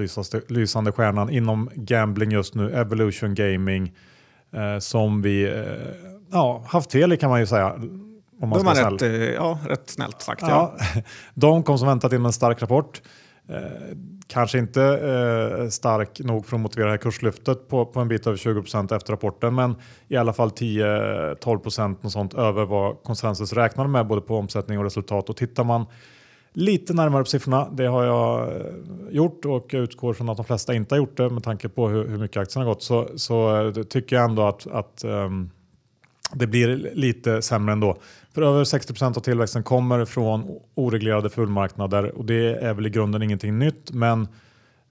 lysande 0.49 0.91
stjärnan 0.91 1.29
inom 1.29 1.69
gambling 1.73 2.31
just 2.31 2.55
nu, 2.55 2.73
Evolution 2.73 3.35
Gaming, 3.35 3.93
eh, 4.53 4.79
som 4.79 5.21
vi 5.21 5.63
ja, 6.31 6.63
haft 6.67 6.91
fel 6.91 7.13
i 7.13 7.17
kan 7.17 7.29
man 7.29 7.39
ju 7.39 7.47
säga. 7.47 7.73
Om 8.41 8.49
man 8.49 8.59
De 8.59 8.67
har 8.67 8.91
rätt, 8.91 9.35
ja, 9.35 9.59
rätt 9.67 9.89
snällt 9.89 10.21
sagt. 10.21 10.41
Ja. 10.41 10.75
ja. 10.95 11.01
De 11.33 11.63
kom 11.63 11.77
som 11.77 11.87
väntat 11.87 12.13
in 12.13 12.21
med 12.21 12.29
en 12.29 12.33
stark 12.33 12.61
rapport. 12.61 13.01
Eh, 13.49 13.97
kanske 14.27 14.59
inte 14.59 14.83
eh, 14.83 15.67
stark 15.69 16.19
nog 16.19 16.45
för 16.45 16.55
att 16.55 16.61
motivera 16.61 16.85
det 16.85 16.91
här 16.91 16.97
kurslyftet 16.97 17.67
på, 17.67 17.85
på 17.85 17.99
en 17.99 18.07
bit 18.07 18.27
över 18.27 18.37
20 18.37 18.61
procent 18.61 18.91
efter 18.91 19.13
rapporten, 19.13 19.55
men 19.55 19.75
i 20.07 20.15
alla 20.15 20.33
fall 20.33 20.49
10-12 20.49 22.09
sånt 22.09 22.33
över 22.33 22.65
vad 22.65 23.03
konsensus 23.03 23.53
räknade 23.53 23.89
med 23.89 24.07
både 24.07 24.21
på 24.21 24.35
omsättning 24.35 24.77
och 24.77 24.83
resultat. 24.83 25.29
Och 25.29 25.37
tittar 25.37 25.63
man 25.63 25.85
lite 26.53 26.93
närmare 26.93 27.23
på 27.23 27.29
siffrorna, 27.29 27.69
det 27.71 27.85
har 27.85 28.03
jag 28.03 28.55
eh, 28.55 28.65
gjort 29.09 29.45
och 29.45 29.73
jag 29.73 29.83
utgår 29.83 30.13
från 30.13 30.29
att 30.29 30.37
de 30.37 30.45
flesta 30.45 30.73
inte 30.73 30.95
har 30.95 30.97
gjort 30.97 31.17
det 31.17 31.29
med 31.29 31.43
tanke 31.43 31.69
på 31.69 31.89
hur, 31.89 32.07
hur 32.07 32.17
mycket 32.17 32.37
aktien 32.37 32.65
har 32.65 32.73
gått, 32.73 32.83
så, 32.83 33.09
så 33.15 33.67
eh, 33.67 33.83
tycker 33.83 34.15
jag 34.15 34.25
ändå 34.25 34.47
att, 34.47 34.67
att 34.67 35.03
um, 35.03 35.49
det 36.33 36.47
blir 36.47 36.91
lite 36.93 37.41
sämre 37.41 37.73
ändå. 37.73 37.97
För 38.33 38.41
över 38.41 38.63
60 38.63 38.93
procent 38.93 39.17
av 39.17 39.21
tillväxten 39.21 39.63
kommer 39.63 40.05
från 40.05 40.59
oreglerade 40.75 41.29
fullmarknader 41.29 42.17
och 42.17 42.25
det 42.25 42.55
är 42.55 42.73
väl 42.73 42.87
i 42.87 42.89
grunden 42.89 43.21
ingenting 43.21 43.59
nytt. 43.59 43.91
Men 43.91 44.27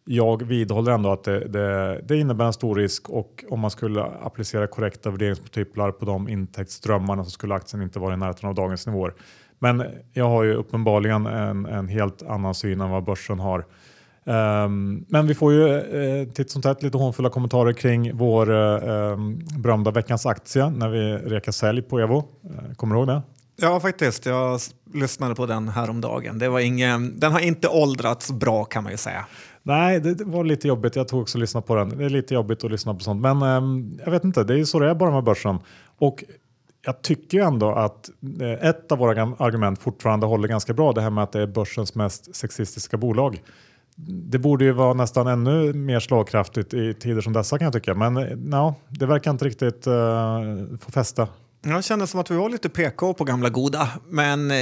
jag 0.04 0.42
vidhåller 0.42 0.92
ändå 0.92 1.12
att 1.12 1.24
det, 1.24 1.48
det, 1.48 2.00
det 2.08 2.16
innebär 2.16 2.44
en 2.44 2.52
stor 2.52 2.76
risk 2.76 3.08
och 3.08 3.44
om 3.50 3.60
man 3.60 3.70
skulle 3.70 4.02
applicera 4.02 4.66
korrekta 4.66 5.10
värderingsmultiplar 5.10 5.90
på 5.90 6.04
de 6.04 6.28
intäktsströmmarna 6.28 7.24
så 7.24 7.30
skulle 7.30 7.54
aktien 7.54 7.82
inte 7.82 7.98
vara 7.98 8.14
i 8.14 8.16
närheten 8.16 8.48
av 8.48 8.54
dagens 8.54 8.86
nivåer. 8.86 9.14
Men 9.58 9.84
jag 10.12 10.28
har 10.28 10.44
ju 10.44 10.54
uppenbarligen 10.54 11.26
en, 11.26 11.66
en 11.66 11.88
helt 11.88 12.22
annan 12.22 12.54
syn 12.54 12.80
än 12.80 12.90
vad 12.90 13.04
börsen 13.04 13.40
har. 13.40 13.64
Um, 14.28 15.04
men 15.08 15.26
vi 15.26 15.34
får 15.34 15.52
ju 15.52 15.64
uh, 15.66 16.28
titt 16.32 16.50
som 16.50 16.62
tätt 16.62 16.82
lite 16.82 16.98
hånfulla 16.98 17.30
kommentarer 17.30 17.72
kring 17.72 18.16
vår 18.16 18.50
uh, 18.50 19.16
berömda 19.58 19.90
veckans 19.90 20.26
aktie 20.26 20.70
när 20.70 20.88
vi 20.88 21.12
rekar 21.12 21.52
sälj 21.52 21.82
på 21.82 21.98
Evo. 21.98 22.16
Uh, 22.18 22.74
kommer 22.74 22.94
du 22.94 23.00
ihåg 23.00 23.08
det? 23.08 23.22
Ja, 23.60 23.80
faktiskt. 23.80 24.26
Jag 24.26 24.60
lyssnade 24.94 25.34
på 25.34 25.46
den 25.46 25.68
häromdagen. 25.68 26.38
Det 26.38 26.48
var 26.48 26.60
ingen, 26.60 27.20
den 27.20 27.32
har 27.32 27.40
inte 27.40 27.68
åldrats 27.68 28.32
bra 28.32 28.64
kan 28.64 28.82
man 28.82 28.92
ju 28.92 28.98
säga. 28.98 29.26
Nej, 29.62 30.00
det, 30.00 30.24
var 30.24 30.44
lite 30.44 30.68
jobbigt. 30.68 30.96
Jag 30.96 31.08
tog 31.08 31.20
också 31.22 31.38
och 31.38 31.40
lyssnade 31.40 31.66
på 31.66 31.74
den. 31.74 31.98
Det 31.98 32.04
är 32.04 32.10
lite 32.10 32.34
jobbigt 32.34 32.64
att 32.64 32.70
lyssna 32.70 32.94
på 32.94 33.00
sånt. 33.00 33.20
Men 33.20 33.42
um, 33.42 33.98
jag 34.04 34.10
vet 34.10 34.24
inte, 34.24 34.44
det 34.44 34.60
är 34.60 34.64
så 34.64 34.78
det 34.78 34.90
är 34.90 34.94
bara 34.94 35.10
med 35.10 35.24
börsen. 35.24 35.58
Och 35.98 36.24
jag 36.84 37.02
tycker 37.02 37.40
ändå 37.40 37.72
att 37.72 38.10
ett 38.60 38.92
av 38.92 38.98
våra 38.98 39.22
argument 39.22 39.78
fortfarande 39.78 40.26
håller 40.26 40.48
ganska 40.48 40.72
bra. 40.72 40.92
Det 40.92 41.00
här 41.00 41.10
med 41.10 41.24
att 41.24 41.32
det 41.32 41.40
är 41.42 41.46
börsens 41.46 41.94
mest 41.94 42.36
sexistiska 42.36 42.96
bolag 42.96 43.42
det 44.06 44.38
borde 44.38 44.64
ju 44.64 44.72
vara 44.72 44.94
nästan 44.94 45.26
ännu 45.26 45.72
mer 45.72 46.00
slagkraftigt 46.00 46.74
i 46.74 46.94
tider 46.94 47.20
som 47.20 47.32
dessa 47.32 47.58
kan 47.58 47.64
jag 47.64 47.72
tycka. 47.72 47.94
Men 47.94 48.16
eh, 48.16 48.36
no, 48.36 48.74
det 48.88 49.06
verkar 49.06 49.30
inte 49.30 49.44
riktigt 49.44 49.86
uh, 49.86 50.78
få 50.80 50.90
fästa. 50.90 51.28
Jag 51.62 51.84
kände 51.84 52.06
som 52.06 52.20
att 52.20 52.30
vi 52.30 52.36
var 52.36 52.48
lite 52.48 52.68
PK 52.68 53.14
på 53.14 53.24
gamla 53.24 53.48
goda. 53.48 53.88
Men 54.08 54.50
eh, 54.50 54.56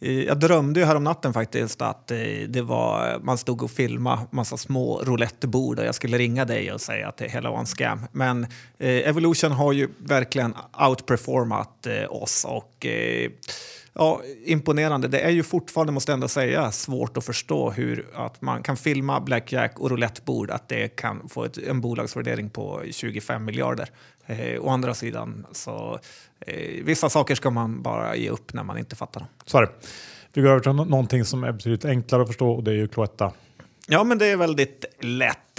eh 0.00 0.20
jag 0.24 0.40
drömde 0.40 0.80
ju 0.80 0.98
natten 0.98 1.32
faktiskt 1.32 1.82
att 1.82 2.10
eh, 2.10 2.18
det 2.48 2.62
var, 2.62 3.18
man 3.22 3.38
stod 3.38 3.62
och 3.62 3.70
filmade 3.70 4.26
massa 4.30 4.56
små 4.56 5.02
roulettebord 5.04 5.78
och 5.78 5.84
jag 5.84 5.94
skulle 5.94 6.18
ringa 6.18 6.44
dig 6.44 6.72
och 6.72 6.80
säga 6.80 7.08
att 7.08 7.16
det 7.16 7.28
hela 7.28 7.50
var 7.50 7.58
en 7.58 7.66
scam. 7.66 8.00
Men 8.12 8.44
eh, 8.78 9.08
Evolution 9.08 9.52
har 9.52 9.72
ju 9.72 9.88
verkligen 9.98 10.54
outperformat 10.88 11.86
eh, 11.86 12.22
oss 12.22 12.46
och 12.48 12.86
eh, 12.86 13.30
Ja, 13.96 14.22
imponerande. 14.44 15.08
Det 15.08 15.20
är 15.20 15.30
ju 15.30 15.42
fortfarande, 15.42 15.92
måste 15.92 16.12
jag 16.12 16.16
ändå 16.16 16.28
säga, 16.28 16.72
svårt 16.72 17.16
att 17.16 17.24
förstå 17.24 17.70
hur 17.70 18.06
att 18.14 18.42
man 18.42 18.62
kan 18.62 18.76
filma 18.76 19.20
blackjack 19.20 19.80
och 19.80 19.90
roulettebord, 19.90 20.50
att 20.50 20.68
det 20.68 20.88
kan 20.88 21.28
få 21.28 21.44
ett, 21.44 21.58
en 21.58 21.80
bolagsvärdering 21.80 22.50
på 22.50 22.82
25 22.90 23.44
miljarder. 23.44 23.88
Eh, 24.26 24.64
å 24.64 24.68
andra 24.68 24.94
sidan, 24.94 25.46
så 25.52 25.98
eh, 26.40 26.84
vissa 26.84 27.10
saker 27.10 27.34
ska 27.34 27.50
man 27.50 27.82
bara 27.82 28.16
ge 28.16 28.28
upp 28.28 28.52
när 28.52 28.62
man 28.62 28.78
inte 28.78 28.96
fattar 28.96 29.20
dem. 29.20 29.28
Så 29.46 29.58
är 29.58 29.62
det. 29.62 29.70
Vi 30.32 30.42
går 30.42 30.50
över 30.50 30.60
till 30.60 30.72
någonting 30.72 31.24
som 31.24 31.44
är 31.44 31.52
betydligt 31.52 31.84
enklare 31.84 32.22
att 32.22 32.28
förstå 32.28 32.50
och 32.50 32.64
det 32.64 32.70
är 32.70 32.74
ju 32.74 32.88
Cloetta. 32.88 33.32
Ja, 33.86 34.04
men 34.04 34.18
det 34.18 34.26
är 34.26 34.36
väldigt 34.36 34.84
lätt. 35.00 35.58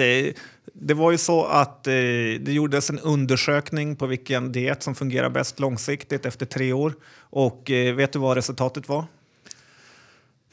Det 0.79 0.93
var 0.93 1.11
ju 1.11 1.17
så 1.17 1.45
att 1.45 1.87
eh, 1.87 1.93
det 2.39 2.51
gjordes 2.51 2.89
en 2.89 2.99
undersökning 2.99 3.95
på 3.95 4.05
vilken 4.05 4.51
diet 4.51 4.83
som 4.83 4.95
fungerar 4.95 5.29
bäst 5.29 5.59
långsiktigt 5.59 6.25
efter 6.25 6.45
tre 6.45 6.73
år. 6.73 6.93
Och 7.19 7.71
eh, 7.71 7.95
vet 7.95 8.13
du 8.13 8.19
vad 8.19 8.37
resultatet 8.37 8.89
var? 8.89 9.05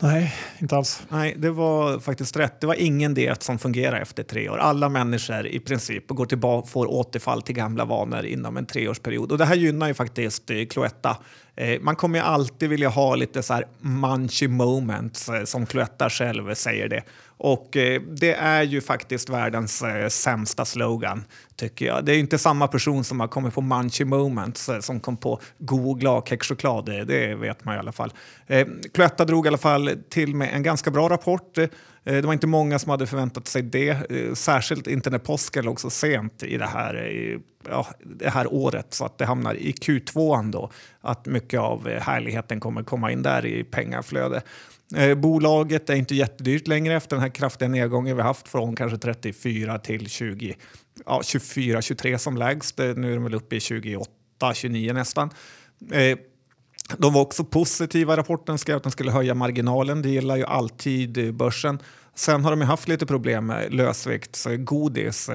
Nej, 0.03 0.35
inte 0.59 0.77
alls. 0.77 1.03
Nej, 1.09 1.35
det 1.39 1.51
var 1.51 1.99
faktiskt 1.99 2.37
rätt. 2.37 2.61
Det 2.61 2.67
var 2.67 2.75
ingen 2.75 3.15
diet 3.15 3.43
som 3.43 3.59
fungerar 3.59 4.01
efter 4.01 4.23
tre 4.23 4.49
år. 4.49 4.59
Alla 4.59 4.89
människor 4.89 5.47
i 5.47 5.61
princip 5.61 6.09
går 6.09 6.27
tillbaka, 6.27 6.69
får 6.69 6.87
återfall 6.91 7.43
till 7.43 7.55
gamla 7.55 7.85
vanor 7.85 8.25
inom 8.25 8.57
en 8.57 8.67
treårsperiod. 8.67 9.33
Och 9.33 9.39
det 9.39 9.45
här 9.45 9.55
gynnar 9.55 9.89
ju 9.89 9.95
faktiskt 9.95 10.51
eh, 10.51 10.65
Cloetta. 10.71 11.17
Eh, 11.57 11.81
man 11.81 11.97
kommer 11.97 12.19
ju 12.19 12.25
alltid 12.25 12.69
vilja 12.69 12.89
ha 12.89 13.15
lite 13.15 13.43
så 13.43 13.55
här 13.55 13.67
munchy 13.81 14.49
moments, 14.49 15.29
eh, 15.29 15.45
som 15.45 15.67
Cloetta 15.67 16.11
själv 16.11 16.55
säger 16.55 16.89
det. 16.89 17.03
Och 17.25 17.77
eh, 17.77 18.03
det 18.03 18.35
är 18.35 18.63
ju 18.63 18.81
faktiskt 18.81 19.29
världens 19.29 19.83
sämsta 20.09 20.65
slogan, 20.65 21.25
tycker 21.57 21.87
jag. 21.87 22.05
Det 22.05 22.13
är 22.13 22.19
inte 22.19 22.39
samma 22.39 22.69
person 22.69 23.05
som 23.05 23.21
har 23.21 23.29
kommit 23.29 23.55
på 23.55 23.61
Munchy 23.61 24.05
Moments 24.05 24.71
som 24.81 25.01
kom 25.01 25.17
på 25.17 25.41
god 25.59 26.01
glad 26.01 26.29
kexchoklad, 26.29 26.87
det, 26.87 27.35
vet 27.35 27.65
man 27.65 27.75
i 27.75 27.79
alla 27.79 27.93
fall. 27.93 28.13
Cloetta 28.95 29.25
drog 29.25 29.47
i 29.47 29.49
alla 29.49 29.59
fall 29.59 29.91
till 30.11 30.35
med 30.35 30.55
en 30.55 30.63
ganska 30.63 30.91
bra 30.91 31.09
rapport. 31.09 31.59
Eh, 32.05 32.15
det 32.15 32.23
var 32.23 32.33
inte 32.33 32.47
många 32.47 32.79
som 32.79 32.91
hade 32.91 33.07
förväntat 33.07 33.49
sig 33.49 33.63
det, 33.63 33.89
eh, 33.89 34.35
särskilt 34.35 34.87
inte 34.87 35.11
när 35.11 35.19
påsken 35.19 35.65
låg 35.65 35.81
så 35.81 35.91
sent 35.91 36.43
i 36.43 36.57
det 36.57 36.67
här, 36.67 37.07
i, 37.07 37.39
ja, 37.69 37.87
det 38.05 38.29
här 38.29 38.53
året 38.53 38.95
så 38.95 39.05
att 39.05 39.19
det 39.19 39.25
hamnar 39.25 39.55
i 39.55 39.73
Q2 39.73 40.51
då. 40.51 40.71
Att 41.01 41.27
mycket 41.27 41.61
av 41.61 41.89
härligheten 41.89 42.61
kommer 42.61 42.83
komma 42.83 43.13
in 43.13 43.23
där 43.23 43.47
i 43.47 43.65
pengaflöde. 43.65 44.43
Bolaget 45.17 45.91
är 45.91 45.95
inte 45.95 46.15
jättedyrt 46.15 46.67
längre 46.67 46.95
efter 46.95 47.17
den 47.17 47.23
här 47.23 47.29
kraftiga 47.29 47.69
nedgången 47.69 48.17
vi 48.17 48.23
haft 48.23 48.49
från 48.49 48.77
kanske 48.77 48.99
34 48.99 49.79
till 49.79 50.09
20, 50.09 50.55
ja, 51.07 51.21
24, 51.25 51.83
23 51.83 52.19
som 52.19 52.37
lägst. 52.37 52.79
Nu 52.79 53.11
är 53.11 53.15
de 53.15 53.25
väl 53.25 53.35
uppe 53.35 53.57
i 53.57 53.61
28, 53.61 54.11
29 54.55 54.93
nästan. 54.93 55.31
Eh, 56.91 56.97
de 56.99 57.13
var 57.13 57.21
också 57.21 57.45
positiva 57.45 58.15
i 58.15 58.17
rapporten, 58.17 58.59
skrev 58.59 58.77
att 58.77 58.83
de 58.83 58.93
skulle 58.93 59.11
höja 59.11 59.35
marginalen. 59.35 60.03
Det 60.03 60.09
gillar 60.09 60.37
ju 60.37 60.45
alltid 60.45 61.35
börsen. 61.35 61.79
Sen 62.15 62.45
har 62.45 62.51
de 62.51 62.61
haft 62.61 62.89
lite 62.89 63.07
problem 63.07 63.47
med 63.47 63.75
lösviktsgodis, 63.75 65.29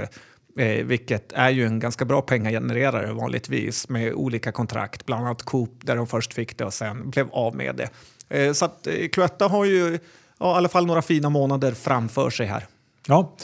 eh, 0.58 0.86
vilket 0.86 1.34
är 1.34 1.50
ju 1.50 1.66
en 1.66 1.80
ganska 1.80 2.06
bra 2.06 2.22
pengagenererare 2.22 3.14
vanligtvis 3.14 3.90
med 3.90 4.14
olika 4.14 4.52
kontrakt, 4.52 5.06
bland 5.06 5.26
annat 5.26 5.44
Coop 5.44 5.72
där 5.82 5.96
de 5.96 6.08
först 6.08 6.34
fick 6.34 6.58
det 6.58 6.66
och 6.66 6.74
sen 6.74 7.10
blev 7.10 7.30
av 7.32 7.56
med 7.56 7.76
det. 7.76 7.90
Eh, 8.30 8.54
så 8.54 8.66
att 8.66 8.88
eh, 8.88 9.08
Cloetta 9.12 9.48
har 9.48 9.66
ju 9.66 10.00
ja, 10.40 10.54
i 10.54 10.58
alla 10.58 10.70
fall 10.70 10.86
några 10.86 11.02
fina 11.02 11.30
månader 11.30 11.72
framför 11.72 12.30
sig 12.30 12.46
här. 12.46 12.66
Ja, 13.08 13.36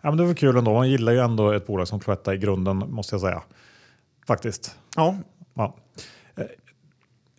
ja 0.00 0.10
men 0.10 0.16
det 0.16 0.24
var 0.24 0.34
kul 0.34 0.56
ändå. 0.56 0.74
Man 0.74 0.90
gillar 0.90 1.12
ju 1.12 1.18
ändå 1.18 1.50
ett 1.52 1.66
bolag 1.66 1.88
som 1.88 2.00
Cloetta 2.00 2.34
i 2.34 2.38
grunden 2.38 2.76
måste 2.76 3.14
jag 3.14 3.20
säga. 3.20 3.42
Faktiskt. 4.26 4.76
Ja. 4.96 5.16
ja. 5.54 5.76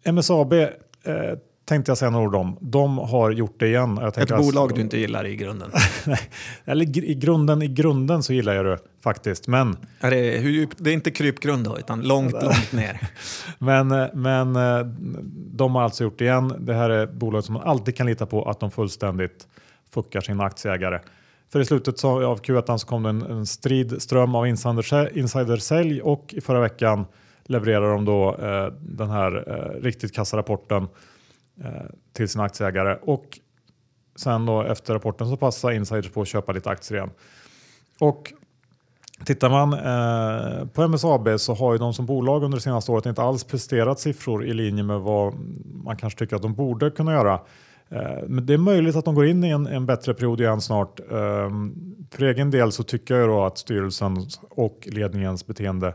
MSAB 0.03 0.53
eh, 0.53 0.67
tänkte 1.65 1.91
jag 1.91 1.98
säga 1.98 2.12
några 2.12 2.27
ord 2.27 2.36
om. 2.36 2.58
De 2.62 2.98
har 2.98 3.31
gjort 3.31 3.60
det 3.60 3.67
igen. 3.67 3.98
Ett 3.98 4.29
bolag 4.29 4.70
att, 4.70 4.75
du 4.75 4.81
inte 4.81 4.98
gillar 4.98 5.25
i 5.25 5.36
grunden? 5.36 5.72
eller 6.65 6.98
i 6.98 7.15
grunden, 7.15 7.62
i 7.62 7.67
grunden 7.67 8.24
så 8.24 8.34
gillar 8.34 8.53
jag 8.53 8.65
det 8.65 8.79
faktiskt. 9.03 9.48
Men, 9.48 9.77
är 10.00 10.12
det, 10.12 10.38
hur, 10.38 10.70
det 10.77 10.89
är 10.89 10.93
inte 10.93 11.12
krypgrund 11.12 11.65
då, 11.65 11.79
utan 11.79 12.01
långt, 12.01 12.34
långt 12.34 12.72
ner. 12.72 13.00
men, 13.58 13.91
eh, 13.91 14.08
men 14.13 14.55
eh, 14.55 14.86
de 15.53 15.75
har 15.75 15.81
alltså 15.81 16.03
gjort 16.03 16.20
det 16.20 16.25
igen. 16.25 16.55
Det 16.60 16.74
här 16.74 16.89
är 16.89 17.08
bolag 17.08 17.43
som 17.43 17.53
man 17.53 17.63
alltid 17.63 17.96
kan 17.96 18.08
lita 18.08 18.25
på 18.25 18.50
att 18.50 18.60
de 18.60 18.72
fullständigt 18.72 19.48
fuckar 19.93 20.22
sina 20.22 20.43
aktieägare. 20.43 21.00
För 21.51 21.60
i 21.60 21.65
slutet 21.65 22.03
av 22.03 22.41
Q1 22.41 22.77
så 22.77 22.88
kom 22.88 23.03
det 23.03 23.10
en, 23.10 23.22
en 23.22 23.46
strid 23.46 24.01
ström 24.01 24.36
av 24.36 24.48
insidersälj 25.13 26.01
och 26.01 26.34
i 26.34 26.41
förra 26.41 26.60
veckan 26.60 27.05
levererar 27.51 27.91
de 27.91 28.05
då 28.05 28.36
eh, 28.36 28.74
den 28.79 29.10
här 29.10 29.43
eh, 29.48 29.84
riktigt 29.84 30.13
kassa 30.13 30.38
rapporten 30.38 30.88
Eh, 31.63 31.86
till 32.13 32.29
sina 32.29 32.43
aktieägare. 32.43 32.98
Och 33.01 33.39
sen 34.15 34.46
då 34.46 34.62
efter 34.62 34.93
rapporten 34.93 35.27
så 35.27 35.38
passar 35.38 35.72
insiders 35.72 36.12
på 36.12 36.22
att 36.22 36.27
köpa 36.27 36.51
lite 36.51 36.70
aktier 36.70 36.98
igen. 36.98 37.10
Och 38.00 38.34
Tittar 39.25 39.50
man 39.50 39.74
eh, 39.74 40.67
på 40.67 40.88
MSAB 40.88 41.39
så 41.39 41.53
har 41.53 41.74
ju 41.74 41.77
de 41.77 41.93
som 41.93 42.05
bolag 42.05 42.43
under 42.43 42.58
det 42.58 42.62
senaste 42.62 42.91
året 42.91 43.05
inte 43.05 43.22
alls 43.22 43.43
presterat 43.43 44.00
siffror 44.00 44.46
i 44.46 44.53
linje 44.53 44.84
med 44.84 45.00
vad 45.00 45.34
man 45.84 45.98
kanske 45.98 46.20
tycker 46.20 46.36
att 46.36 46.41
de 46.41 46.53
borde 46.53 46.91
kunna 46.91 47.13
göra. 47.13 47.34
Eh, 47.89 48.24
men 48.27 48.46
det 48.46 48.53
är 48.53 48.58
möjligt 48.58 48.96
att 48.96 49.05
de 49.05 49.15
går 49.15 49.25
in 49.25 49.43
i 49.43 49.50
en, 49.50 49.67
en 49.67 49.86
bättre 49.86 50.13
period 50.13 50.41
igen 50.41 50.62
snart. 50.62 51.00
Eh, 51.00 51.50
för 52.12 52.24
egen 52.24 52.51
del 52.51 52.72
så 52.72 52.84
tycker 52.84 53.15
jag 53.15 53.29
då 53.29 53.43
att 53.43 53.58
styrelsens 53.58 54.39
och 54.50 54.88
ledningens 54.91 55.48
beteende 55.48 55.88
Eh, 55.88 55.93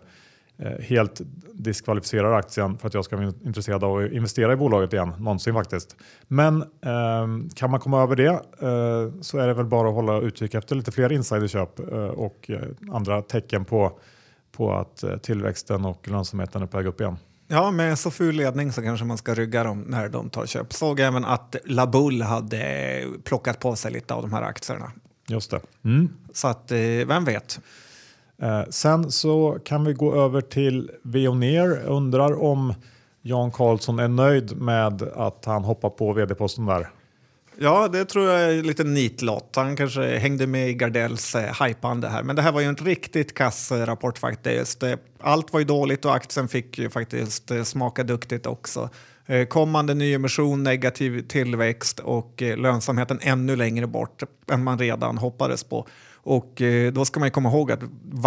helt 0.80 1.20
diskvalificerar 1.52 2.32
aktien 2.32 2.78
för 2.78 2.88
att 2.88 2.94
jag 2.94 3.04
ska 3.04 3.16
vara 3.16 3.32
intresserad 3.44 3.84
av 3.84 3.96
att 3.96 4.12
investera 4.12 4.52
i 4.52 4.56
bolaget 4.56 4.92
igen, 4.92 5.12
någonsin 5.18 5.54
faktiskt. 5.54 5.96
Men 6.28 6.62
eh, 6.62 7.26
kan 7.54 7.70
man 7.70 7.80
komma 7.80 8.02
över 8.02 8.16
det 8.16 8.26
eh, 8.26 9.20
så 9.20 9.38
är 9.38 9.46
det 9.46 9.54
väl 9.54 9.66
bara 9.66 9.88
att 9.88 9.94
hålla 9.94 10.20
utkik 10.20 10.54
efter 10.54 10.76
lite 10.76 10.92
fler 10.92 11.12
insiderköp 11.12 11.78
eh, 11.78 11.98
och 11.98 12.50
eh, 12.50 12.60
andra 12.92 13.22
tecken 13.22 13.64
på, 13.64 13.98
på 14.52 14.74
att 14.74 15.02
eh, 15.02 15.16
tillväxten 15.16 15.84
och 15.84 16.08
lönsamheten 16.08 16.62
är 16.62 16.66
på 16.66 16.76
väg 16.76 16.86
upp 16.86 17.00
igen. 17.00 17.16
Ja, 17.48 17.70
med 17.70 17.98
så 17.98 18.10
ful 18.10 18.36
ledning 18.36 18.72
så 18.72 18.82
kanske 18.82 19.06
man 19.06 19.18
ska 19.18 19.34
rygga 19.34 19.64
dem 19.64 19.84
när 19.86 20.08
de 20.08 20.30
tar 20.30 20.46
köp. 20.46 20.72
Såg 20.72 21.00
även 21.00 21.24
att 21.24 21.56
Labull 21.64 22.22
hade 22.22 23.04
plockat 23.24 23.60
på 23.60 23.76
sig 23.76 23.92
lite 23.92 24.14
av 24.14 24.22
de 24.22 24.32
här 24.32 24.42
aktierna. 24.42 24.92
Just 25.28 25.50
det. 25.50 25.60
Mm. 25.84 26.08
Så 26.32 26.48
att, 26.48 26.72
vem 27.06 27.24
vet? 27.24 27.60
Eh, 28.42 28.62
sen 28.70 29.12
så 29.12 29.58
kan 29.64 29.84
vi 29.84 29.92
gå 29.92 30.14
över 30.14 30.40
till 30.40 30.90
Veoneer. 31.02 31.82
Undrar 31.86 32.42
om 32.42 32.74
Jan 33.22 33.50
Karlsson 33.50 33.98
är 33.98 34.08
nöjd 34.08 34.56
med 34.56 35.02
att 35.02 35.44
han 35.44 35.64
hoppar 35.64 35.90
på 35.90 36.12
vd-posten 36.12 36.66
där. 36.66 36.88
Ja, 37.58 37.88
det 37.88 38.04
tror 38.04 38.30
jag 38.30 38.40
är 38.40 38.62
lite 38.62 38.84
nitlott. 38.84 39.52
Han 39.56 39.76
kanske 39.76 40.18
hängde 40.18 40.46
med 40.46 40.68
i 40.68 40.74
Gardells 40.74 41.34
eh, 41.34 41.52
här. 41.52 42.22
Men 42.22 42.36
det 42.36 42.42
här 42.42 42.52
var 42.52 42.60
ju 42.60 42.66
en 42.66 42.76
riktigt 42.76 43.34
kass 43.34 43.72
eh, 43.72 43.86
rapport 43.86 44.18
faktiskt. 44.18 44.82
Eh, 44.82 44.94
allt 45.20 45.52
var 45.52 45.60
ju 45.60 45.66
dåligt 45.66 46.04
och 46.04 46.14
aktien 46.14 46.48
fick 46.48 46.78
ju 46.78 46.90
faktiskt 46.90 47.50
smaka 47.64 48.04
duktigt 48.04 48.46
också. 48.46 48.90
Kommande 49.48 49.94
nyemission, 49.94 50.62
negativ 50.62 51.28
tillväxt 51.28 51.98
och 51.98 52.42
lönsamheten 52.56 53.18
ännu 53.22 53.56
längre 53.56 53.86
bort 53.86 54.22
än 54.52 54.64
man 54.64 54.78
redan 54.78 55.18
hoppades 55.18 55.64
på. 55.64 55.86
Och 56.26 56.62
eh, 56.62 56.92
då 56.92 57.04
ska 57.04 57.20
man 57.20 57.30
komma 57.30 57.48
ihåg 57.48 57.72
att 57.72 57.80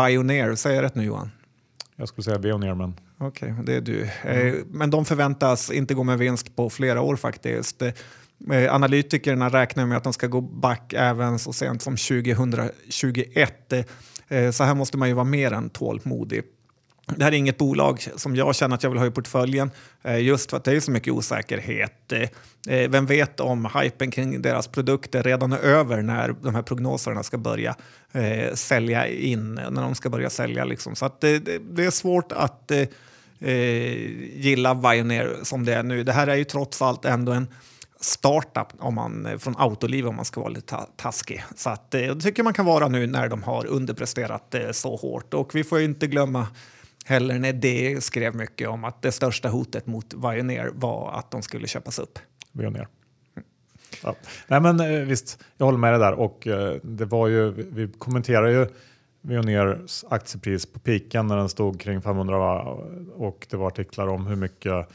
Vioneer, 0.07 0.55
säger 0.55 0.75
jag 0.75 0.83
rätt 0.83 0.95
nu 0.95 1.03
Johan? 1.03 1.31
Jag 1.95 2.07
skulle 2.07 2.23
säga 2.23 2.37
Veoneer 2.37 2.75
men... 2.75 2.93
Okej, 3.17 3.51
okay, 3.51 3.65
det 3.65 3.73
är 3.73 3.81
du. 3.81 4.09
Mm. 4.23 4.47
Eh, 4.47 4.53
men 4.67 4.89
de 4.89 5.05
förväntas 5.05 5.71
inte 5.71 5.93
gå 5.93 6.03
med 6.03 6.17
vinst 6.17 6.55
på 6.55 6.69
flera 6.69 7.01
år 7.01 7.15
faktiskt. 7.15 7.81
Eh, 7.81 7.93
analytikerna 8.75 9.49
räknar 9.49 9.85
med 9.85 9.97
att 9.97 10.03
de 10.03 10.13
ska 10.13 10.27
gå 10.27 10.41
back 10.41 10.93
även 10.93 11.39
så 11.39 11.53
sent 11.53 11.81
som 11.81 11.95
2021. 11.95 13.73
Eh, 14.27 14.51
så 14.51 14.63
här 14.63 14.75
måste 14.75 14.97
man 14.97 15.07
ju 15.07 15.13
vara 15.13 15.25
mer 15.25 15.51
än 15.51 15.69
tålmodig. 15.69 16.43
Det 17.17 17.23
här 17.23 17.31
är 17.31 17.35
inget 17.35 17.57
bolag 17.57 18.07
som 18.15 18.35
jag 18.35 18.55
känner 18.55 18.75
att 18.75 18.83
jag 18.83 18.89
vill 18.89 18.99
ha 18.99 19.05
i 19.05 19.11
portföljen 19.11 19.71
eh, 20.03 20.21
just 20.21 20.49
för 20.49 20.57
att 20.57 20.63
det 20.63 20.71
är 20.71 20.79
så 20.79 20.91
mycket 20.91 21.13
osäkerhet. 21.13 22.11
Eh, 22.11 22.29
eh, 22.75 22.89
vem 22.89 23.05
vet 23.05 23.39
om 23.39 23.69
hypen 23.81 24.11
kring 24.11 24.41
deras 24.41 24.67
produkter 24.67 25.23
redan 25.23 25.53
är 25.53 25.57
över 25.57 26.01
när 26.01 26.35
de 26.41 26.55
här 26.55 26.61
prognoserna 26.61 27.23
ska 27.23 27.37
börja 27.37 27.75
sälja 28.53 29.07
in, 29.07 29.55
när 29.55 29.81
de 29.81 29.95
ska 29.95 30.09
börja 30.09 30.29
sälja. 30.29 30.65
Liksom. 30.65 30.95
Så 30.95 31.05
att 31.05 31.21
det, 31.21 31.39
det 31.59 31.85
är 31.85 31.91
svårt 31.91 32.31
att 32.31 32.71
gilla 34.33 34.73
Vioneer 34.73 35.37
som 35.43 35.65
det 35.65 35.73
är 35.73 35.83
nu. 35.83 36.03
Det 36.03 36.11
här 36.11 36.27
är 36.27 36.35
ju 36.35 36.43
trots 36.43 36.81
allt 36.81 37.05
ändå 37.05 37.31
en 37.31 37.47
startup 37.99 38.67
om 38.79 38.95
man, 38.95 39.39
från 39.39 39.55
Autoliv 39.57 40.07
om 40.07 40.15
man 40.15 40.25
ska 40.25 40.41
vara 40.41 40.49
lite 40.49 40.77
taskig. 40.97 41.43
Så 41.55 41.69
att, 41.69 41.91
det 41.91 42.15
tycker 42.15 42.43
man 42.43 42.53
kan 42.53 42.65
vara 42.65 42.87
nu 42.87 43.07
när 43.07 43.27
de 43.27 43.43
har 43.43 43.65
underpresterat 43.65 44.55
så 44.71 44.95
hårt. 44.95 45.33
Och 45.33 45.55
vi 45.55 45.63
får 45.63 45.79
ju 45.79 45.85
inte 45.85 46.07
glömma 46.07 46.47
heller 47.05 47.39
när 47.39 47.53
det 47.53 48.03
skrev 48.03 48.35
mycket 48.35 48.69
om 48.69 48.83
att 48.83 49.01
det 49.01 49.11
största 49.11 49.49
hotet 49.49 49.87
mot 49.87 50.13
Vioneer 50.13 50.71
var 50.73 51.11
att 51.11 51.31
de 51.31 51.41
skulle 51.41 51.67
köpas 51.67 51.99
upp. 51.99 52.19
Vioneer. 52.51 52.87
Ja. 54.03 54.15
Nej 54.47 54.61
men 54.61 54.79
eh, 54.79 54.99
visst, 54.99 55.43
jag 55.57 55.65
håller 55.65 55.79
med 55.79 55.93
dig 55.93 55.99
där 55.99 56.13
och 56.13 56.47
eh, 56.47 56.75
det 56.83 57.05
var 57.05 57.27
ju, 57.27 57.51
vi 57.51 57.87
kommenterade 57.97 58.51
ju 58.51 58.67
Veoneers 59.21 60.05
aktiepris 60.09 60.65
på 60.65 60.79
piken 60.79 61.27
när 61.27 61.37
den 61.37 61.49
stod 61.49 61.79
kring 61.79 62.01
500 62.01 62.61
och 63.15 63.47
det 63.49 63.57
var 63.57 63.67
artiklar 63.67 64.07
om 64.07 64.27
hur 64.27 64.35
mycket 64.35 64.87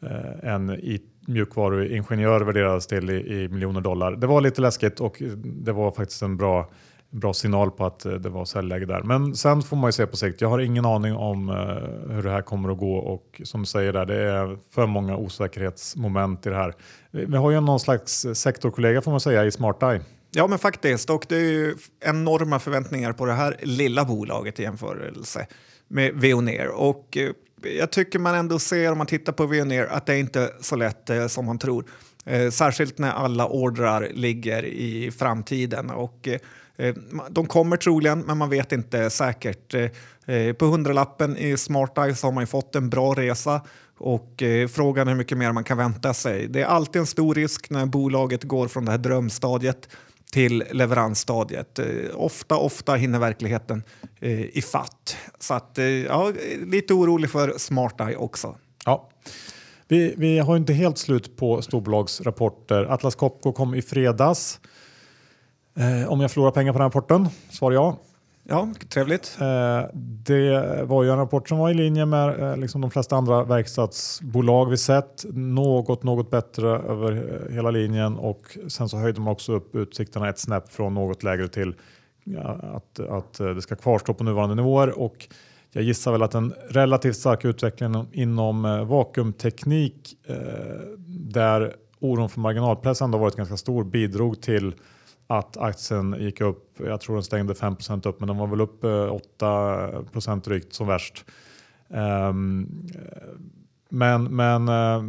eh, 0.00 0.52
en 0.52 0.80
mjukvaruingenjör 1.26 2.40
värderades 2.40 2.86
till 2.86 3.10
i, 3.10 3.14
i 3.14 3.48
miljoner 3.48 3.80
dollar. 3.80 4.12
Det 4.12 4.26
var 4.26 4.40
lite 4.40 4.60
läskigt 4.60 5.00
och 5.00 5.22
det 5.44 5.72
var 5.72 5.90
faktiskt 5.90 6.22
en 6.22 6.36
bra 6.36 6.70
bra 7.10 7.32
signal 7.34 7.70
på 7.70 7.86
att 7.86 8.04
eh, 8.04 8.12
det 8.12 8.28
var 8.28 8.44
säljläge 8.44 8.86
där. 8.86 9.02
Men 9.02 9.34
sen 9.34 9.62
får 9.62 9.76
man 9.76 9.88
ju 9.88 9.92
se 9.92 10.06
på 10.06 10.16
sikt. 10.16 10.40
Jag 10.40 10.48
har 10.48 10.58
ingen 10.58 10.84
aning 10.84 11.16
om 11.16 11.48
eh, 11.48 12.14
hur 12.14 12.22
det 12.22 12.30
här 12.30 12.42
kommer 12.42 12.72
att 12.72 12.78
gå 12.78 12.96
och 12.96 13.40
som 13.44 13.60
du 13.60 13.66
säger 13.66 13.92
där, 13.92 14.06
det 14.06 14.20
är 14.20 14.58
för 14.70 14.86
många 14.86 15.16
osäkerhetsmoment 15.16 16.46
i 16.46 16.50
det 16.50 16.56
här. 16.56 16.74
Vi 17.10 17.36
har 17.36 17.50
ju 17.50 17.60
någon 17.60 17.80
slags 17.80 18.26
sektorkollega 18.34 19.02
får 19.02 19.10
man 19.10 19.20
säga 19.20 19.44
i 19.44 19.50
SmartEye. 19.50 20.00
Ja, 20.30 20.46
men 20.46 20.58
faktiskt. 20.58 21.10
Och 21.10 21.26
det 21.28 21.36
är 21.36 21.40
ju 21.40 21.76
enorma 22.00 22.58
förväntningar 22.58 23.12
på 23.12 23.26
det 23.26 23.32
här 23.32 23.56
lilla 23.62 24.04
bolaget 24.04 24.60
i 24.60 24.62
jämförelse 24.62 25.46
med 25.88 26.14
Veoneer. 26.14 26.68
Och 26.68 27.16
eh, 27.16 27.30
jag 27.78 27.90
tycker 27.90 28.18
man 28.18 28.34
ändå 28.34 28.58
ser 28.58 28.92
om 28.92 28.98
man 28.98 29.06
tittar 29.06 29.32
på 29.32 29.46
Veoneer 29.46 29.86
att 29.86 30.06
det 30.06 30.14
är 30.14 30.18
inte 30.18 30.52
så 30.60 30.76
lätt 30.76 31.10
eh, 31.10 31.26
som 31.26 31.46
man 31.46 31.58
tror. 31.58 31.84
Eh, 32.26 32.50
särskilt 32.50 32.98
när 32.98 33.10
alla 33.10 33.46
ordrar 33.46 34.08
ligger 34.14 34.64
i 34.64 35.10
framtiden. 35.10 35.90
Och, 35.90 36.28
eh, 36.28 36.38
Eh, 36.78 36.94
de 37.30 37.46
kommer 37.46 37.76
troligen, 37.76 38.20
men 38.20 38.38
man 38.38 38.50
vet 38.50 38.72
inte 38.72 39.10
säkert. 39.10 39.74
Eh, 39.74 40.36
eh, 40.36 40.52
på 40.52 40.66
hundralappen 40.66 41.36
i 41.36 41.56
SmartEye 41.56 42.14
så 42.14 42.26
har 42.26 42.32
man 42.32 42.46
fått 42.46 42.74
en 42.74 42.90
bra 42.90 43.14
resa 43.14 43.60
och 43.98 44.42
frågan 44.70 45.08
är 45.08 45.12
hur 45.12 45.18
mycket 45.18 45.38
mer 45.38 45.52
man 45.52 45.64
kan 45.64 45.78
vänta 45.78 46.14
sig. 46.14 46.48
Det 46.48 46.62
är 46.62 46.66
alltid 46.66 47.00
en 47.00 47.06
stor 47.06 47.34
risk 47.34 47.70
när 47.70 47.86
bolaget 47.86 48.44
går 48.44 48.68
från 48.68 48.84
det 48.84 48.90
här 48.90 48.98
drömstadiet 48.98 49.88
till 50.32 50.64
leveransstadiet. 50.72 51.78
Ofta, 52.14 52.56
ofta 52.56 52.94
hinner 52.94 53.18
verkligheten 53.18 53.82
i 54.52 54.62
fatt. 54.62 55.16
Så 55.38 55.54
att, 55.54 55.78
ja, 56.08 56.32
lite 56.66 56.94
orolig 56.94 57.30
för 57.30 57.54
SmartEye 57.58 58.16
också. 58.16 58.56
Ja. 58.84 59.10
Vi, 59.88 60.14
vi 60.16 60.38
har 60.38 60.56
inte 60.56 60.72
helt 60.72 60.98
slut 60.98 61.36
på 61.36 61.62
storbolagsrapporter. 61.62 62.84
Atlas 62.84 63.14
Copco 63.14 63.52
kom 63.52 63.74
i 63.74 63.82
fredags. 63.82 64.60
Eh, 65.76 66.12
om 66.12 66.20
jag 66.20 66.30
förlorar 66.30 66.50
pengar 66.50 66.72
på 66.72 66.78
den 66.78 66.86
rapporten? 66.86 67.28
Svar 67.50 67.72
ja. 67.72 67.96
Ja, 68.48 68.68
trevligt. 68.88 69.36
Eh, 69.40 69.82
det 69.94 70.82
var 70.84 71.02
ju 71.02 71.10
en 71.10 71.16
rapport 71.16 71.48
som 71.48 71.58
var 71.58 71.70
i 71.70 71.74
linje 71.74 72.06
med 72.06 72.40
eh, 72.40 72.56
liksom 72.56 72.80
de 72.80 72.90
flesta 72.90 73.16
andra 73.16 73.44
verkstadsbolag 73.44 74.70
vi 74.70 74.76
sett. 74.76 75.24
Något, 75.32 76.02
något 76.02 76.30
bättre 76.30 76.68
över 76.68 77.12
eh, 77.12 77.54
hela 77.54 77.70
linjen 77.70 78.16
och 78.16 78.58
sen 78.68 78.88
så 78.88 78.96
höjde 78.96 79.20
man 79.20 79.32
också 79.32 79.52
upp 79.52 79.74
utsikterna 79.74 80.28
ett 80.28 80.38
snäpp 80.38 80.72
från 80.72 80.94
något 80.94 81.22
lägre 81.22 81.48
till 81.48 81.74
att, 82.74 83.00
att 83.00 83.34
det 83.34 83.62
ska 83.62 83.76
kvarstå 83.76 84.14
på 84.14 84.24
nuvarande 84.24 84.54
nivåer. 84.54 84.98
Och 84.98 85.28
jag 85.72 85.84
gissar 85.84 86.12
väl 86.12 86.22
att 86.22 86.34
en 86.34 86.54
relativt 86.68 87.16
stark 87.16 87.44
utveckling 87.44 88.06
inom 88.12 88.86
vakuumteknik 88.88 90.14
där 91.08 91.74
oron 92.00 92.28
för 92.28 92.40
marginalpress 92.40 93.02
ändå 93.02 93.18
varit 93.18 93.36
ganska 93.36 93.56
stor 93.56 93.84
bidrog 93.84 94.40
till 94.40 94.74
att 95.26 95.56
aktien 95.56 96.16
gick 96.18 96.40
upp. 96.40 96.76
Jag 96.78 97.00
tror 97.00 97.16
den 97.16 97.22
stängde 97.22 97.54
5% 97.54 98.08
upp, 98.08 98.20
men 98.20 98.28
den 98.28 98.38
var 98.38 98.46
väl 98.46 98.60
upp 98.60 98.84
eh, 98.84 99.12
8 100.16 100.36
drygt 100.44 100.74
som 100.74 100.86
värst. 100.86 101.24
Um, 101.88 102.88
men 103.88 104.36
men 104.36 104.68
uh, 104.68 105.04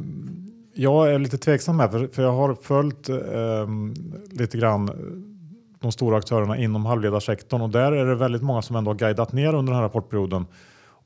jag 0.73 1.13
är 1.13 1.19
lite 1.19 1.37
tveksam 1.37 1.79
här, 1.79 1.87
för, 1.87 2.07
för 2.07 2.23
jag 2.23 2.31
har 2.31 2.55
följt 2.55 3.09
um, 3.09 3.93
lite 4.31 4.57
grann 4.57 4.89
eh, 4.89 4.95
de 5.79 5.91
stora 5.91 6.17
aktörerna 6.17 6.57
inom 6.57 6.85
halvledarsektorn 6.85 7.61
och 7.61 7.69
där 7.69 7.91
är 7.91 8.05
det 8.05 8.15
väldigt 8.15 8.41
många 8.41 8.61
som 8.61 8.75
ändå 8.75 8.91
har 8.91 8.95
guidat 8.95 9.33
ner 9.33 9.47
under 9.47 9.71
den 9.71 9.75
här 9.75 9.83
rapportperioden 9.83 10.45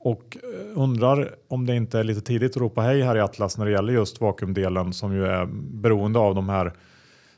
och 0.04 0.38
undrar 0.76 1.36
om 1.48 1.66
det 1.66 1.76
inte 1.76 2.00
är 2.00 2.04
lite 2.04 2.22
tidigt 2.22 2.52
att 2.52 2.62
ropa 2.62 2.82
hej 2.82 3.02
här 3.02 3.16
i 3.16 3.22
Atlas 3.22 3.58
när 3.58 3.66
det 3.66 3.72
gäller 3.72 3.94
just 3.94 4.22
vakuumdelen 4.22 4.94
som 4.94 5.14
ju 5.14 5.26
är 5.26 5.46
beroende 5.72 6.20
av 6.20 6.36
de 6.36 6.50
här 6.50 6.74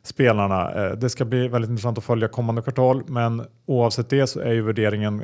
spelarna. 0.04 0.72
Eh, 0.72 0.92
det 0.92 1.10
ska 1.10 1.26
bli 1.26 1.48
väldigt 1.48 1.70
intressant 1.70 1.98
att 1.98 2.04
följa 2.04 2.28
kommande 2.28 2.62
kvartal, 2.62 3.04
men 3.08 3.46
oavsett 3.66 4.10
det 4.10 4.28
så 4.28 4.40
är 4.40 4.54
ju 4.54 4.62
värderingen 4.62 5.24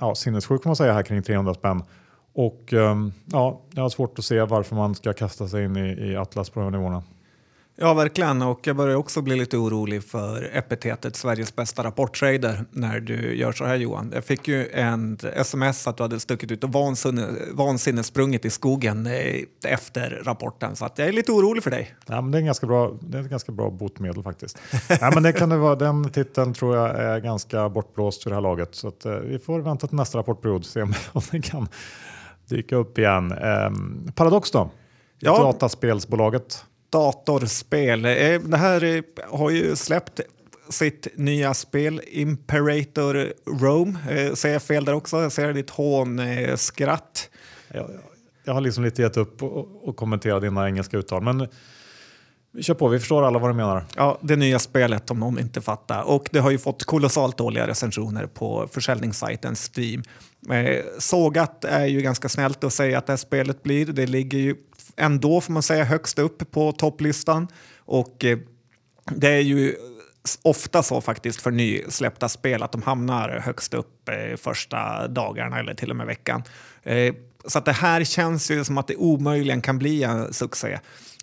ja, 0.00 0.14
sinnessjuk 0.14 0.62
kan 0.62 0.70
man 0.70 0.76
säga 0.76 0.92
här 0.92 1.02
kring 1.02 1.22
300 1.22 1.54
spänn. 1.54 1.82
Och 2.34 2.72
ehm, 2.72 3.12
ja, 3.26 3.60
jag 3.74 3.82
har 3.82 3.88
svårt 3.88 4.18
att 4.18 4.24
se 4.24 4.42
varför 4.42 4.76
man 4.76 4.94
ska 4.94 5.12
kasta 5.12 5.48
sig 5.48 5.64
in 5.64 5.76
i, 5.76 6.10
i 6.10 6.16
Atlas 6.16 6.50
på 6.50 6.60
de 6.60 6.72
nivåerna. 6.72 7.02
Ja, 7.80 7.94
verkligen. 7.94 8.42
Och 8.42 8.66
jag 8.66 8.76
börjar 8.76 8.96
också 8.96 9.22
bli 9.22 9.36
lite 9.36 9.56
orolig 9.56 10.04
för 10.04 10.50
epitetet 10.52 11.16
Sveriges 11.16 11.56
bästa 11.56 11.84
rapporttrader 11.84 12.64
när 12.70 13.00
du 13.00 13.36
gör 13.36 13.52
så 13.52 13.64
här 13.64 13.76
Johan. 13.76 14.10
Jag 14.14 14.24
fick 14.24 14.48
ju 14.48 14.70
en 14.70 15.18
sms 15.34 15.86
att 15.86 15.96
du 15.96 16.02
hade 16.02 16.20
stuckit 16.20 16.50
ut 16.50 16.64
och 16.64 16.70
vansinnesprungit 17.52 18.44
i 18.44 18.50
skogen 18.50 19.06
eh, 19.06 19.42
efter 19.64 20.22
rapporten. 20.24 20.76
Så 20.76 20.84
att 20.84 20.98
jag 20.98 21.08
är 21.08 21.12
lite 21.12 21.32
orolig 21.32 21.62
för 21.62 21.70
dig. 21.70 21.94
Ja, 22.06 22.20
men 22.20 22.30
det, 22.30 22.38
är 22.38 22.42
ganska 22.42 22.66
bra, 22.66 22.92
det 23.00 23.18
är 23.18 23.22
ett 23.22 23.30
ganska 23.30 23.52
bra 23.52 23.70
botemedel 23.70 24.22
faktiskt. 24.22 24.58
ja, 25.00 25.10
men 25.14 25.22
det 25.22 25.32
kan 25.32 25.48
det 25.48 25.56
vara, 25.56 25.74
den 25.74 26.10
titeln 26.10 26.54
tror 26.54 26.76
jag 26.76 27.00
är 27.00 27.20
ganska 27.20 27.68
bortblåst 27.68 28.22
för 28.22 28.30
det 28.30 28.36
här 28.36 28.42
laget. 28.42 28.74
Så 28.74 28.88
att, 28.88 29.04
eh, 29.04 29.12
vi 29.12 29.38
får 29.38 29.60
vänta 29.60 29.86
till 29.86 29.96
nästa 29.96 30.18
rapportperiod 30.18 30.60
och 30.60 30.66
se 30.66 30.82
om, 30.82 30.94
om 31.12 31.22
den 31.30 31.42
kan 31.42 31.68
dyka 32.48 32.76
upp 32.76 32.98
igen. 32.98 33.32
Eh, 33.32 33.70
Paradox 34.14 34.50
då? 34.50 34.70
Ja. 35.18 35.38
Dataspelsbolaget 35.38 36.64
datorspel. 36.90 38.04
Eh, 38.04 38.40
det 38.40 38.56
här 38.56 39.02
har 39.36 39.50
ju 39.50 39.76
släppt 39.76 40.20
sitt 40.68 41.08
nya 41.14 41.54
spel 41.54 42.00
Imperator 42.06 43.32
Rome. 43.60 43.98
Eh, 44.10 44.34
ser 44.34 44.52
jag 44.52 44.62
fel 44.62 44.84
där 44.84 44.94
också? 44.94 45.22
Jag 45.22 45.32
ser 45.32 45.52
ditt 45.52 45.70
hånskratt. 45.70 47.30
Jag, 47.68 47.90
jag 48.44 48.54
har 48.54 48.60
liksom 48.60 48.84
lite 48.84 49.02
gett 49.02 49.16
upp 49.16 49.42
och, 49.42 49.88
och 49.88 49.96
kommenterat 49.96 50.42
dina 50.42 50.66
engelska 50.66 50.98
uttal. 50.98 51.22
Men 51.22 51.48
Kör 52.60 52.74
på, 52.74 52.88
vi 52.88 52.98
förstår 52.98 53.22
alla 53.22 53.38
vad 53.38 53.50
du 53.50 53.54
menar. 53.54 53.84
Ja, 53.96 54.18
det 54.22 54.36
nya 54.36 54.58
spelet 54.58 55.10
om 55.10 55.20
någon 55.20 55.38
inte 55.38 55.60
fattar. 55.60 56.02
Och 56.02 56.28
det 56.32 56.38
har 56.38 56.50
ju 56.50 56.58
fått 56.58 56.84
kolossalt 56.84 57.38
dåliga 57.38 57.66
recensioner 57.66 58.26
på 58.26 58.68
försäljningssajten 58.72 59.56
Steam. 59.76 60.02
Eh, 60.50 60.84
sågat 60.98 61.64
är 61.64 61.86
ju 61.86 62.00
ganska 62.00 62.28
snällt 62.28 62.64
att 62.64 62.72
säga 62.72 62.98
att 62.98 63.06
det 63.06 63.12
här 63.12 63.16
spelet 63.16 63.62
blir. 63.62 63.86
Det 63.86 64.06
ligger 64.06 64.38
ju 64.38 64.56
ändå 64.96 65.40
får 65.40 65.52
man 65.52 65.62
säga 65.62 65.84
högst 65.84 66.18
upp 66.18 66.50
på 66.50 66.72
topplistan. 66.72 67.48
Och 67.78 68.24
eh, 68.24 68.38
det 69.04 69.28
är 69.28 69.40
ju 69.40 69.74
ofta 70.42 70.82
så 70.82 71.00
faktiskt 71.00 71.42
för 71.42 71.50
nysläppta 71.50 72.28
spel 72.28 72.62
att 72.62 72.72
de 72.72 72.82
hamnar 72.82 73.28
högst 73.44 73.74
upp 73.74 74.08
eh, 74.08 74.36
första 74.36 75.08
dagarna 75.08 75.58
eller 75.58 75.74
till 75.74 75.90
och 75.90 75.96
med 75.96 76.06
veckan. 76.06 76.42
Eh, 76.82 77.14
så 77.46 77.58
att 77.58 77.64
det 77.64 77.72
här 77.72 78.04
känns 78.04 78.50
ju 78.50 78.64
som 78.64 78.78
att 78.78 78.86
det 78.86 78.96
omöjligen 78.96 79.60
kan 79.60 79.78
bli 79.78 80.02
en 80.02 80.32
succé. 80.32 80.78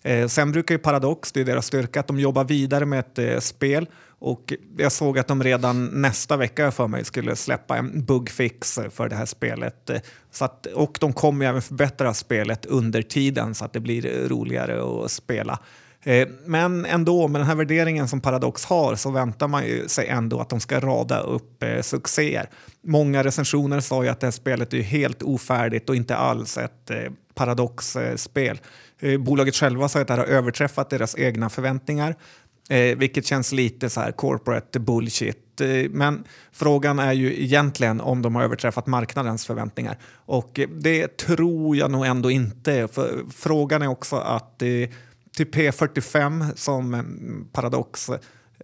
Eh, 0.06 0.28
sen 0.28 0.52
brukar 0.52 0.76
ju 0.76 0.80
Paradox, 0.80 1.32
det 1.32 1.41
är 1.41 1.46
deras 1.46 1.65
styrka, 1.65 2.00
att 2.00 2.08
de 2.08 2.20
jobbar 2.20 2.44
vidare 2.44 2.86
med 2.86 3.00
ett 3.00 3.20
eh, 3.20 3.39
spel 3.39 3.88
och 4.20 4.54
jag 4.78 4.91
såg 4.91 5.20
att 5.20 5.28
de 5.28 5.44
redan 5.44 5.86
nästa 5.86 6.38
vecka 6.38 6.72
för 6.72 6.88
mig 6.88 7.06
skulle 7.06 7.36
släppa 7.36 7.78
en 7.78 8.06
bugfix 8.06 8.80
för 8.91 9.10
det 9.10 9.15
här 9.15 9.26
spelet. 9.26 9.89
Eh, 9.89 10.00
så 10.32 10.46
att, 10.46 10.65
och 10.65 10.98
de 11.02 11.13
kommer 11.13 11.46
även 11.46 11.62
förbättra 11.62 12.13
spelet 12.13 12.65
under 12.65 13.02
tiden 13.02 13.56
så 13.56 13.65
att 13.65 13.74
det 13.74 13.80
blir 13.80 14.28
roligare 14.30 15.04
att 15.06 15.12
spela. 15.12 15.60
Eh, 16.08 16.28
men 16.46 16.86
ändå, 16.86 17.28
med 17.28 17.41
den 17.41 17.48
här 17.48 17.56
värderingen 17.56 18.08
som 18.08 18.22
Paradox 18.22 18.65
har 18.65 18.96
så 18.96 19.12
väntar 19.12 19.48
man 19.48 19.65
ju 19.65 19.88
sig 19.88 20.08
ändå 20.08 20.39
att 20.39 20.50
de 20.50 20.60
ska 20.60 20.80
rada 20.80 21.20
upp 21.20 21.63
eh, 21.63 21.82
succéer. 21.82 22.50
Många 22.84 23.24
recensioner 23.24 23.80
sa 23.80 24.04
ju 24.04 24.10
att 24.10 24.20
det 24.20 24.28
här 24.28 24.32
spelet 24.32 24.74
är 24.74 24.82
helt 24.82 25.24
ofärdigt 25.24 25.89
och 25.89 25.96
inte 25.96 26.15
alls 26.15 26.58
ett 26.58 26.89
eh, 26.89 26.98
Paradox-spel. 27.34 28.60
Bolaget 29.20 29.56
själva 29.56 29.89
sa 29.89 30.00
att 30.00 30.08
det 30.08 30.13
här 30.13 30.22
har 30.22 30.28
överträffat 30.28 30.89
deras 30.89 31.18
egna 31.18 31.50
förväntningar. 31.50 32.15
Eh, 32.70 32.98
vilket 32.98 33.26
känns 33.26 33.52
lite 33.52 33.89
så 33.89 34.02
här 34.02 34.12
corporate 34.12 34.80
bullshit. 34.80 35.62
Eh, 35.62 35.89
men 35.89 36.24
frågan 36.52 37.00
är 37.00 37.13
ju 37.13 37.44
egentligen 37.44 38.02
om 38.02 38.22
de 38.22 38.36
har 38.36 38.44
överträffat 38.44 38.88
marknadens 38.88 39.46
förväntningar. 39.46 39.98
Och 40.13 40.60
eh, 40.60 40.70
det 40.70 41.18
tror 41.18 41.76
jag 41.76 41.91
nog 41.91 42.06
ändå 42.06 42.32
inte. 42.32 42.88
För 42.88 43.24
frågan 43.36 43.82
är 43.82 43.88
också 43.88 44.15
att 44.15 44.62
eh, 44.62 44.68
till 45.36 45.48
P45 45.48 46.56
som 46.56 47.04
Paradox 47.52 48.10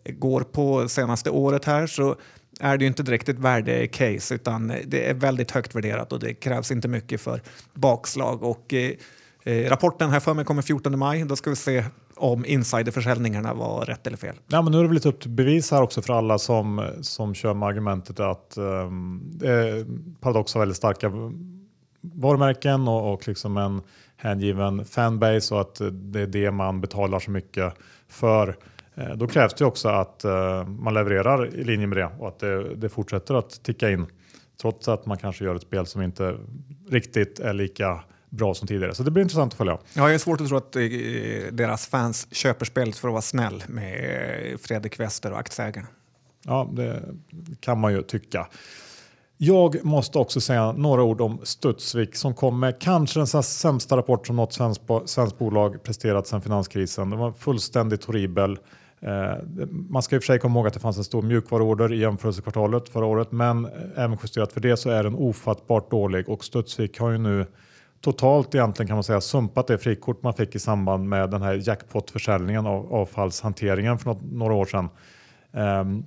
går 0.05 0.41
på 0.41 0.87
senaste 0.87 1.29
året 1.29 1.65
här 1.65 1.87
så 1.87 2.15
är 2.59 2.77
det 2.77 2.83
ju 2.83 2.87
inte 2.87 3.03
direkt 3.03 3.29
ett 3.29 3.39
värdecase 3.39 4.35
utan 4.35 4.73
det 4.85 5.09
är 5.09 5.13
väldigt 5.13 5.51
högt 5.51 5.75
värderat 5.75 6.13
och 6.13 6.19
det 6.19 6.33
krävs 6.33 6.71
inte 6.71 6.87
mycket 6.87 7.21
för 7.21 7.41
bakslag. 7.73 8.43
Och, 8.43 8.73
eh, 8.73 8.91
eh 9.43 9.69
rapporten 9.69 10.09
här 10.09 10.19
för 10.19 10.33
mig 10.33 10.45
kommer 10.45 10.61
14 10.61 10.99
maj. 10.99 11.23
Då 11.23 11.35
ska 11.35 11.49
vi 11.49 11.55
se 11.55 11.83
om 12.15 12.45
insiderförsäljningarna 12.45 13.53
var 13.53 13.85
rätt 13.85 14.07
eller 14.07 14.17
fel. 14.17 14.35
Ja, 14.47 14.61
men 14.61 14.71
nu 14.71 14.77
är 14.77 14.81
det 14.81 14.87
väl 14.87 14.95
lite 14.95 15.09
upp 15.09 15.21
till 15.21 15.29
bevis 15.29 15.71
här 15.71 15.81
också 15.81 16.01
för 16.01 16.13
alla 16.13 16.39
som, 16.39 16.89
som 17.01 17.33
kör 17.33 17.53
med 17.53 17.69
argumentet 17.69 18.19
att 18.19 18.57
eh, 18.57 18.65
eh 18.65 19.85
Paradox 20.19 20.53
har 20.53 20.59
väldigt 20.59 20.77
starka 20.77 21.11
varumärken 22.01 22.87
och, 22.87 23.13
och 23.13 23.27
liksom 23.27 23.57
en 23.57 23.81
hängiven 24.21 24.85
fanbase 24.85 25.53
och 25.55 25.61
att 25.61 25.81
det 25.91 26.21
är 26.21 26.27
det 26.27 26.51
man 26.51 26.81
betalar 26.81 27.19
så 27.19 27.31
mycket 27.31 27.73
för. 28.07 28.57
Eh, 28.95 29.15
då 29.15 29.27
krävs 29.27 29.53
det 29.53 29.65
också 29.65 29.89
att 29.89 30.25
uh, 30.25 30.67
man 30.67 30.93
levererar 30.93 31.55
i 31.55 31.63
linje 31.63 31.87
med 31.87 31.97
det 31.97 32.09
och 32.19 32.27
att 32.27 32.39
det, 32.39 32.75
det 32.75 32.89
fortsätter 32.89 33.35
att 33.35 33.63
ticka 33.63 33.89
in 33.89 34.05
trots 34.61 34.87
att 34.87 35.05
man 35.05 35.17
kanske 35.17 35.45
gör 35.45 35.55
ett 35.55 35.61
spel 35.61 35.85
som 35.85 36.01
inte 36.01 36.37
riktigt 36.89 37.39
är 37.39 37.53
lika 37.53 38.03
bra 38.29 38.53
som 38.53 38.67
tidigare. 38.67 38.95
Så 38.95 39.03
det 39.03 39.11
blir 39.11 39.23
intressant 39.23 39.53
att 39.53 39.57
följa. 39.57 39.77
Ja, 39.93 40.01
jag 40.01 40.13
är 40.13 40.17
svårt 40.17 40.41
att 40.41 40.47
tro 40.47 40.57
att 40.57 40.75
eh, 40.75 40.81
deras 41.51 41.87
fans 41.87 42.27
köper 42.31 42.65
spelet 42.65 42.97
för 42.97 43.07
att 43.07 43.11
vara 43.11 43.21
snäll 43.21 43.63
med 43.67 44.59
Fredrik 44.61 44.99
Wester 44.99 45.31
och 45.31 45.39
aktieägarna. 45.39 45.87
Ja, 46.45 46.69
det 46.73 47.01
kan 47.59 47.79
man 47.79 47.93
ju 47.93 48.01
tycka. 48.01 48.47
Jag 49.43 49.85
måste 49.85 50.19
också 50.19 50.41
säga 50.41 50.71
några 50.71 51.03
ord 51.03 51.21
om 51.21 51.39
Studsvik 51.43 52.15
som 52.15 52.33
kom 52.33 52.59
med 52.59 52.79
kanske 52.79 53.19
den 53.19 53.27
sämsta 53.43 53.97
rapport 53.97 54.27
som 54.27 54.35
något 54.35 54.53
svenskt, 54.53 54.81
svensk 55.05 55.37
bolag 55.37 55.83
presterat 55.83 56.27
sedan 56.27 56.41
finanskrisen. 56.41 57.09
Den 57.09 57.19
var 57.19 57.31
fullständigt 57.31 58.05
horribel. 58.05 58.59
Eh, 58.99 59.33
man 59.69 60.01
ska 60.01 60.15
i 60.15 60.19
och 60.19 60.23
för 60.23 60.25
sig 60.25 60.39
komma 60.39 60.59
ihåg 60.59 60.67
att 60.67 60.73
det 60.73 60.79
fanns 60.79 60.97
en 60.97 61.03
stor 61.03 61.21
mjukvaruorder 61.21 61.93
i 61.93 61.97
jämförelsekvartalet 61.97 62.89
förra 62.89 63.05
året, 63.05 63.31
men 63.31 63.65
eh, 63.65 63.71
även 63.95 64.17
justerat 64.23 64.53
för 64.53 64.61
det 64.61 64.77
så 64.77 64.89
är 64.89 65.03
den 65.03 65.15
ofattbart 65.15 65.91
dålig 65.91 66.29
och 66.29 66.43
Studsvik 66.43 66.99
har 66.99 67.09
ju 67.09 67.17
nu 67.17 67.45
totalt 68.01 68.55
egentligen 68.55 68.87
kan 68.87 68.95
man 68.95 69.03
säga 69.03 69.21
sumpat 69.21 69.67
det 69.67 69.77
frikort 69.77 70.23
man 70.23 70.33
fick 70.33 70.55
i 70.55 70.59
samband 70.59 71.09
med 71.09 71.29
den 71.29 71.41
här 71.41 71.61
jackpotförsäljningen 71.67 72.65
av 72.65 72.93
avfallshanteringen 72.93 73.97
för 73.97 74.05
något, 74.09 74.21
några 74.31 74.53
år 74.53 74.65
sedan. 74.65 74.89
Um, 75.51 76.05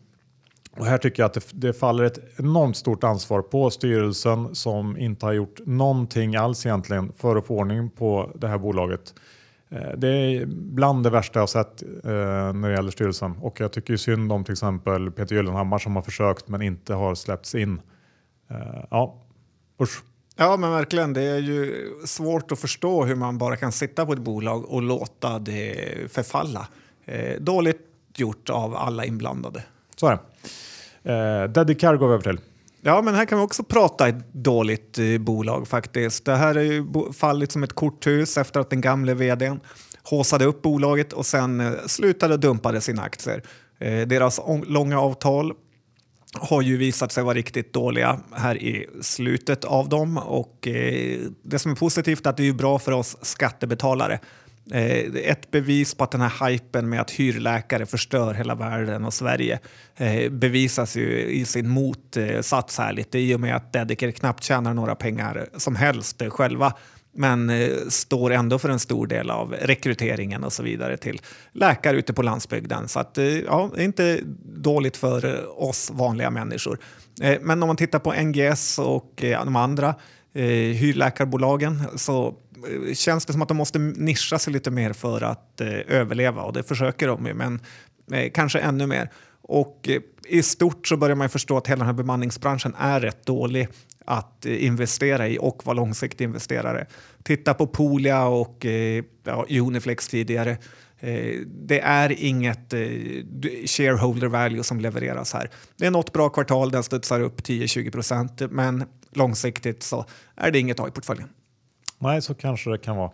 och 0.77 0.87
här 0.87 0.99
tycker 0.99 1.23
jag 1.23 1.27
att 1.27 1.35
det, 1.35 1.47
det, 1.53 1.73
faller 1.73 2.05
ett 2.05 2.19
enormt 2.39 2.77
stort 2.77 3.05
ansvar 3.05 3.43
på 3.43 3.71
styrelsen 3.71 4.55
som 4.55 4.97
inte 4.97 5.27
har 5.27 5.33
gjort 5.33 5.61
någonting 5.67 6.37
alls 6.37 6.67
egentligen 6.67 7.13
för 7.17 7.37
att 7.37 7.47
få 7.47 7.59
ordning 7.59 7.91
på 7.91 8.31
det 8.35 8.49
här 8.49 8.59
bolaget. 8.59 9.15
Eh, 9.71 9.93
det 9.97 10.09
är 10.09 10.47
bland 10.47 11.05
det 11.05 11.11
värsta 11.11 11.39
jag 11.39 11.49
sett 11.49 11.83
eh, 11.83 11.89
när 12.53 12.69
det 12.69 12.75
gäller 12.75 12.91
styrelsen 12.91 13.37
och 13.41 13.61
jag 13.61 13.73
tycker 13.73 13.97
synd 13.97 14.33
om 14.33 14.45
till 14.45 14.53
exempel 14.53 15.11
Peter 15.11 15.37
Gyllenhammar 15.37 15.79
som 15.79 15.97
har 15.97 16.03
försökt 16.03 16.49
men 16.49 16.63
inte 16.63 16.95
har 16.95 17.15
släppts 17.15 17.55
in. 17.55 17.81
Eh, 18.51 18.85
ja, 18.91 19.23
usch. 19.83 20.03
Ja, 20.37 20.57
men 20.57 20.71
verkligen. 20.71 21.13
Det 21.13 21.23
är 21.23 21.39
ju 21.39 21.85
svårt 22.07 22.53
att 22.53 22.59
förstå 22.59 23.05
hur 23.05 23.15
man 23.15 23.39
bara 23.39 23.57
kan 23.57 23.73
sitta 23.73 24.07
på 24.07 24.13
ett 24.13 24.19
bolag 24.19 24.65
och 24.71 24.83
låta 24.83 25.39
det 25.39 26.13
förfalla. 26.13 26.69
Eh, 27.05 27.41
dåligt 27.41 27.81
gjort 28.17 28.51
av 28.51 28.77
alla 28.77 29.05
inblandade. 29.05 29.63
Så 30.05 30.09
är 30.09 30.19
det. 31.55 31.73
Eh, 31.73 31.77
Car 31.77 31.97
går 31.97 32.09
vi 32.09 32.15
över 32.15 32.23
till. 32.23 32.41
Ja, 32.83 33.03
men 33.03 33.15
här 33.15 33.25
kan 33.25 33.39
vi 33.39 33.45
också 33.45 33.63
prata 33.63 34.09
ett 34.09 34.33
dåligt 34.33 34.99
eh, 34.99 35.19
bolag 35.19 35.69
faktiskt. 35.69 36.25
Det 36.25 36.37
här 36.37 36.55
är 36.55 36.63
ju 36.63 36.85
fallit 37.13 37.53
som 37.53 37.63
ett 37.63 37.73
korthus 37.73 38.39
efter 38.39 38.61
att 38.61 38.71
den 38.71 38.81
gamle 38.81 39.15
vdn 39.15 39.61
håsade 40.03 40.45
upp 40.45 40.63
bolaget 40.63 41.13
och 41.13 41.27
sen 41.27 41.61
eh, 41.61 41.73
slutade 41.87 42.37
dumpade 42.37 42.81
sina 42.81 43.03
aktier. 43.03 43.43
Eh, 43.79 44.01
deras 44.01 44.41
långa 44.67 45.01
avtal 45.01 45.53
har 46.41 46.63
ju 46.63 46.77
visat 46.77 47.13
sig 47.13 47.25
vara 47.25 47.35
riktigt 47.35 47.73
dåliga 47.73 48.21
här 48.33 48.63
i 48.63 48.87
slutet 49.01 49.65
av 49.65 49.89
dem 49.89 50.19
och 50.19 50.69
eh, 50.69 51.19
det 51.43 51.59
som 51.59 51.73
är 51.73 51.77
positivt 51.77 52.27
är 52.27 52.31
att 52.31 52.37
det 52.37 52.49
är 52.49 52.53
bra 52.53 52.79
för 52.79 52.93
oss 52.93 53.17
skattebetalare. 53.23 54.21
Eh, 54.71 55.15
ett 55.15 55.51
bevis 55.51 55.95
på 55.95 56.05
att 56.05 56.11
den 56.11 56.21
här 56.21 56.51
hypen 56.51 56.89
med 56.89 57.01
att 57.01 57.11
hyrläkare 57.11 57.87
förstör 57.87 58.35
hela 58.35 58.55
världen 58.55 59.05
och 59.05 59.15
Sverige 59.15 59.59
eh, 59.97 60.31
bevisas 60.31 60.97
ju 60.97 61.25
i 61.27 61.45
sin 61.45 61.69
motsats 61.69 62.79
här 62.79 62.93
lite 62.93 63.19
i 63.19 63.35
och 63.35 63.41
med 63.41 63.57
att 63.57 63.73
Dediker 63.73 64.11
knappt 64.11 64.45
tjänar 64.45 64.75
några 64.75 64.95
pengar 64.95 65.49
som 65.57 65.77
helst 65.77 66.23
själva 66.29 66.73
men 67.15 67.51
eh, 67.51 67.69
står 67.89 68.31
ändå 68.31 68.59
för 68.59 68.69
en 68.69 68.79
stor 68.79 69.07
del 69.07 69.31
av 69.31 69.53
rekryteringen 69.53 70.45
och 70.45 70.53
så 70.53 70.63
vidare 70.63 70.97
till 70.97 71.21
läkare 71.53 71.97
ute 71.97 72.13
på 72.13 72.23
landsbygden. 72.23 72.89
Så 72.89 73.01
att, 73.01 73.19
eh, 73.19 73.39
ja, 73.39 73.71
det 73.75 73.81
är 73.81 73.85
inte 73.85 74.21
dåligt 74.57 74.97
för 74.97 75.25
eh, 75.25 75.69
oss 75.69 75.91
vanliga 75.95 76.31
människor. 76.31 76.79
Eh, 77.23 77.39
men 77.41 77.63
om 77.63 77.67
man 77.67 77.77
tittar 77.77 77.99
på 77.99 78.13
NGS 78.13 78.79
och 78.79 79.25
eh, 79.25 79.45
de 79.45 79.57
andra 79.57 79.95
eh, 80.35 80.45
hyrläkarbolagen 80.53 81.83
så 81.97 82.35
känns 82.95 83.27
det 83.27 83.33
som 83.33 83.43
att 83.43 83.49
de 83.49 83.57
måste 83.57 83.79
nischa 83.79 84.39
sig 84.39 84.53
lite 84.53 84.71
mer 84.71 84.93
för 84.93 85.21
att 85.21 85.61
eh, 85.61 85.69
överleva 85.89 86.43
och 86.43 86.53
det 86.53 86.63
försöker 86.63 87.09
de 87.09 87.27
ju, 87.27 87.35
men 87.35 87.61
eh, 88.13 88.31
kanske 88.35 88.59
ännu 88.59 88.87
mer. 88.87 89.11
Och 89.43 89.89
eh, 89.89 90.01
i 90.29 90.43
stort 90.43 90.89
så 90.89 90.97
börjar 90.97 91.17
man 91.17 91.29
förstå 91.29 91.57
att 91.57 91.67
hela 91.67 91.79
den 91.79 91.87
här 91.87 91.93
bemanningsbranschen 91.93 92.75
är 92.79 93.01
rätt 93.01 93.27
dålig 93.27 93.69
att 94.05 94.47
investera 94.47 95.29
i 95.29 95.39
och 95.41 95.67
vara 95.67 95.75
långsiktig 95.75 96.25
investerare. 96.25 96.87
Titta 97.23 97.55
på 97.55 97.67
Polia 97.67 98.27
och 98.27 98.67
ja, 99.25 99.47
Uniflex 99.51 100.09
tidigare. 100.09 100.59
Det 101.47 101.81
är 101.81 102.13
inget 102.13 102.75
shareholder 103.67 104.27
value 104.27 104.63
som 104.63 104.81
levereras 104.81 105.33
här. 105.33 105.51
Det 105.77 105.87
är 105.87 105.91
något 105.91 106.13
bra 106.13 106.29
kvartal, 106.29 106.71
den 106.71 106.83
studsar 106.83 107.21
upp 107.21 107.41
10-20 107.41 107.91
procent, 107.91 108.43
men 108.51 108.85
långsiktigt 109.13 109.83
så 109.83 110.05
är 110.37 110.51
det 110.51 110.59
inget 110.59 110.75
att 110.75 110.81
ha 110.81 110.89
i 110.89 110.91
portföljen. 110.91 111.29
Nej, 111.99 112.23
så 112.23 112.35
kanske 112.35 112.71
det 112.71 112.79
kan 112.79 112.97
vara. 112.97 113.11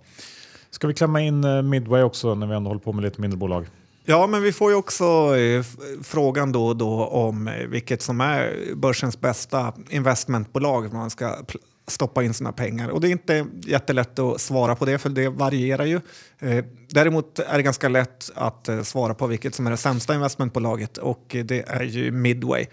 Ska 0.70 0.86
vi 0.86 0.94
klämma 0.94 1.20
in 1.20 1.44
eh, 1.44 1.62
Midway 1.62 2.02
också 2.02 2.34
när 2.34 2.46
vi 2.46 2.54
ändå 2.54 2.70
håller 2.70 2.80
på 2.80 2.92
med 2.92 3.04
lite 3.04 3.20
mindre 3.20 3.36
bolag? 3.38 3.66
Ja, 4.04 4.26
men 4.26 4.42
vi 4.42 4.52
får 4.52 4.70
ju 4.70 4.76
också 4.76 5.36
eh, 5.36 5.64
frågan 6.02 6.52
då 6.52 6.66
och 6.66 6.76
då 6.76 7.06
om 7.06 7.48
eh, 7.48 7.66
vilket 7.66 8.02
som 8.02 8.20
är 8.20 8.74
börsens 8.74 9.20
bästa 9.20 9.72
investmentbolag 9.88 10.92
man 10.92 11.10
ska 11.10 11.36
stoppa 11.86 12.22
in 12.22 12.34
sina 12.34 12.52
pengar. 12.52 12.88
Och 12.88 13.00
det 13.00 13.08
är 13.08 13.12
inte 13.12 13.46
jättelätt 13.62 14.18
att 14.18 14.40
svara 14.40 14.76
på 14.76 14.84
det, 14.84 14.98
för 14.98 15.08
det 15.08 15.28
varierar 15.28 15.84
ju. 15.84 16.00
Eh, 16.38 16.64
däremot 16.88 17.38
är 17.38 17.56
det 17.56 17.62
ganska 17.62 17.88
lätt 17.88 18.30
att 18.34 18.68
eh, 18.68 18.82
svara 18.82 19.14
på 19.14 19.26
vilket 19.26 19.54
som 19.54 19.66
är 19.66 19.70
det 19.70 19.76
sämsta 19.76 20.14
investmentbolaget 20.14 20.98
och 20.98 21.36
det 21.44 21.68
är 21.68 21.82
ju 21.82 22.10
Midway. 22.10 22.66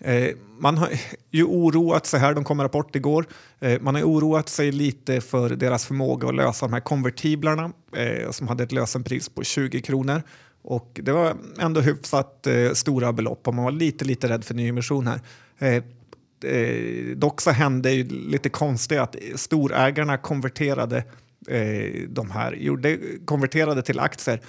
Eh, 0.00 0.28
man 0.58 0.78
har 0.78 0.88
ju 1.30 1.44
oroat 1.44 2.06
sig 2.06 2.20
här, 2.20 2.34
de 2.34 2.44
kom 2.44 2.56
med 2.56 2.64
rapport 2.64 2.96
igår, 2.96 3.26
eh, 3.60 3.80
man 3.80 3.94
har 3.94 4.02
oroat 4.02 4.48
sig 4.48 4.72
lite 4.72 5.20
för 5.20 5.50
deras 5.50 5.86
förmåga 5.86 6.28
att 6.28 6.34
lösa 6.34 6.66
de 6.66 6.72
här 6.72 6.80
konvertiblarna 6.80 7.72
eh, 7.96 8.30
som 8.30 8.48
hade 8.48 8.64
ett 8.64 8.72
lösenpris 8.72 9.28
på 9.28 9.44
20 9.44 9.80
kronor. 9.80 10.22
Och 10.62 11.00
det 11.02 11.12
var 11.12 11.36
ändå 11.58 11.80
hyfsat 11.80 12.46
eh, 12.46 12.72
stora 12.72 13.12
belopp 13.12 13.48
och 13.48 13.54
man 13.54 13.64
var 13.64 13.72
lite, 13.72 14.04
lite 14.04 14.28
rädd 14.28 14.44
för 14.44 14.54
nyemission 14.54 15.06
här. 15.06 15.20
Eh, 15.58 15.82
eh, 16.52 17.16
dock 17.16 17.40
så 17.40 17.50
hände 17.50 17.92
ju 17.92 18.04
lite 18.08 18.48
konstigt 18.48 18.98
att 18.98 19.16
storägarna 19.34 20.16
konverterade 20.18 21.04
eh, 21.48 22.08
de 22.08 22.30
här, 22.30 22.52
gjorde, 22.52 22.98
konverterade 23.24 23.82
till 23.82 24.00
aktier 24.00 24.40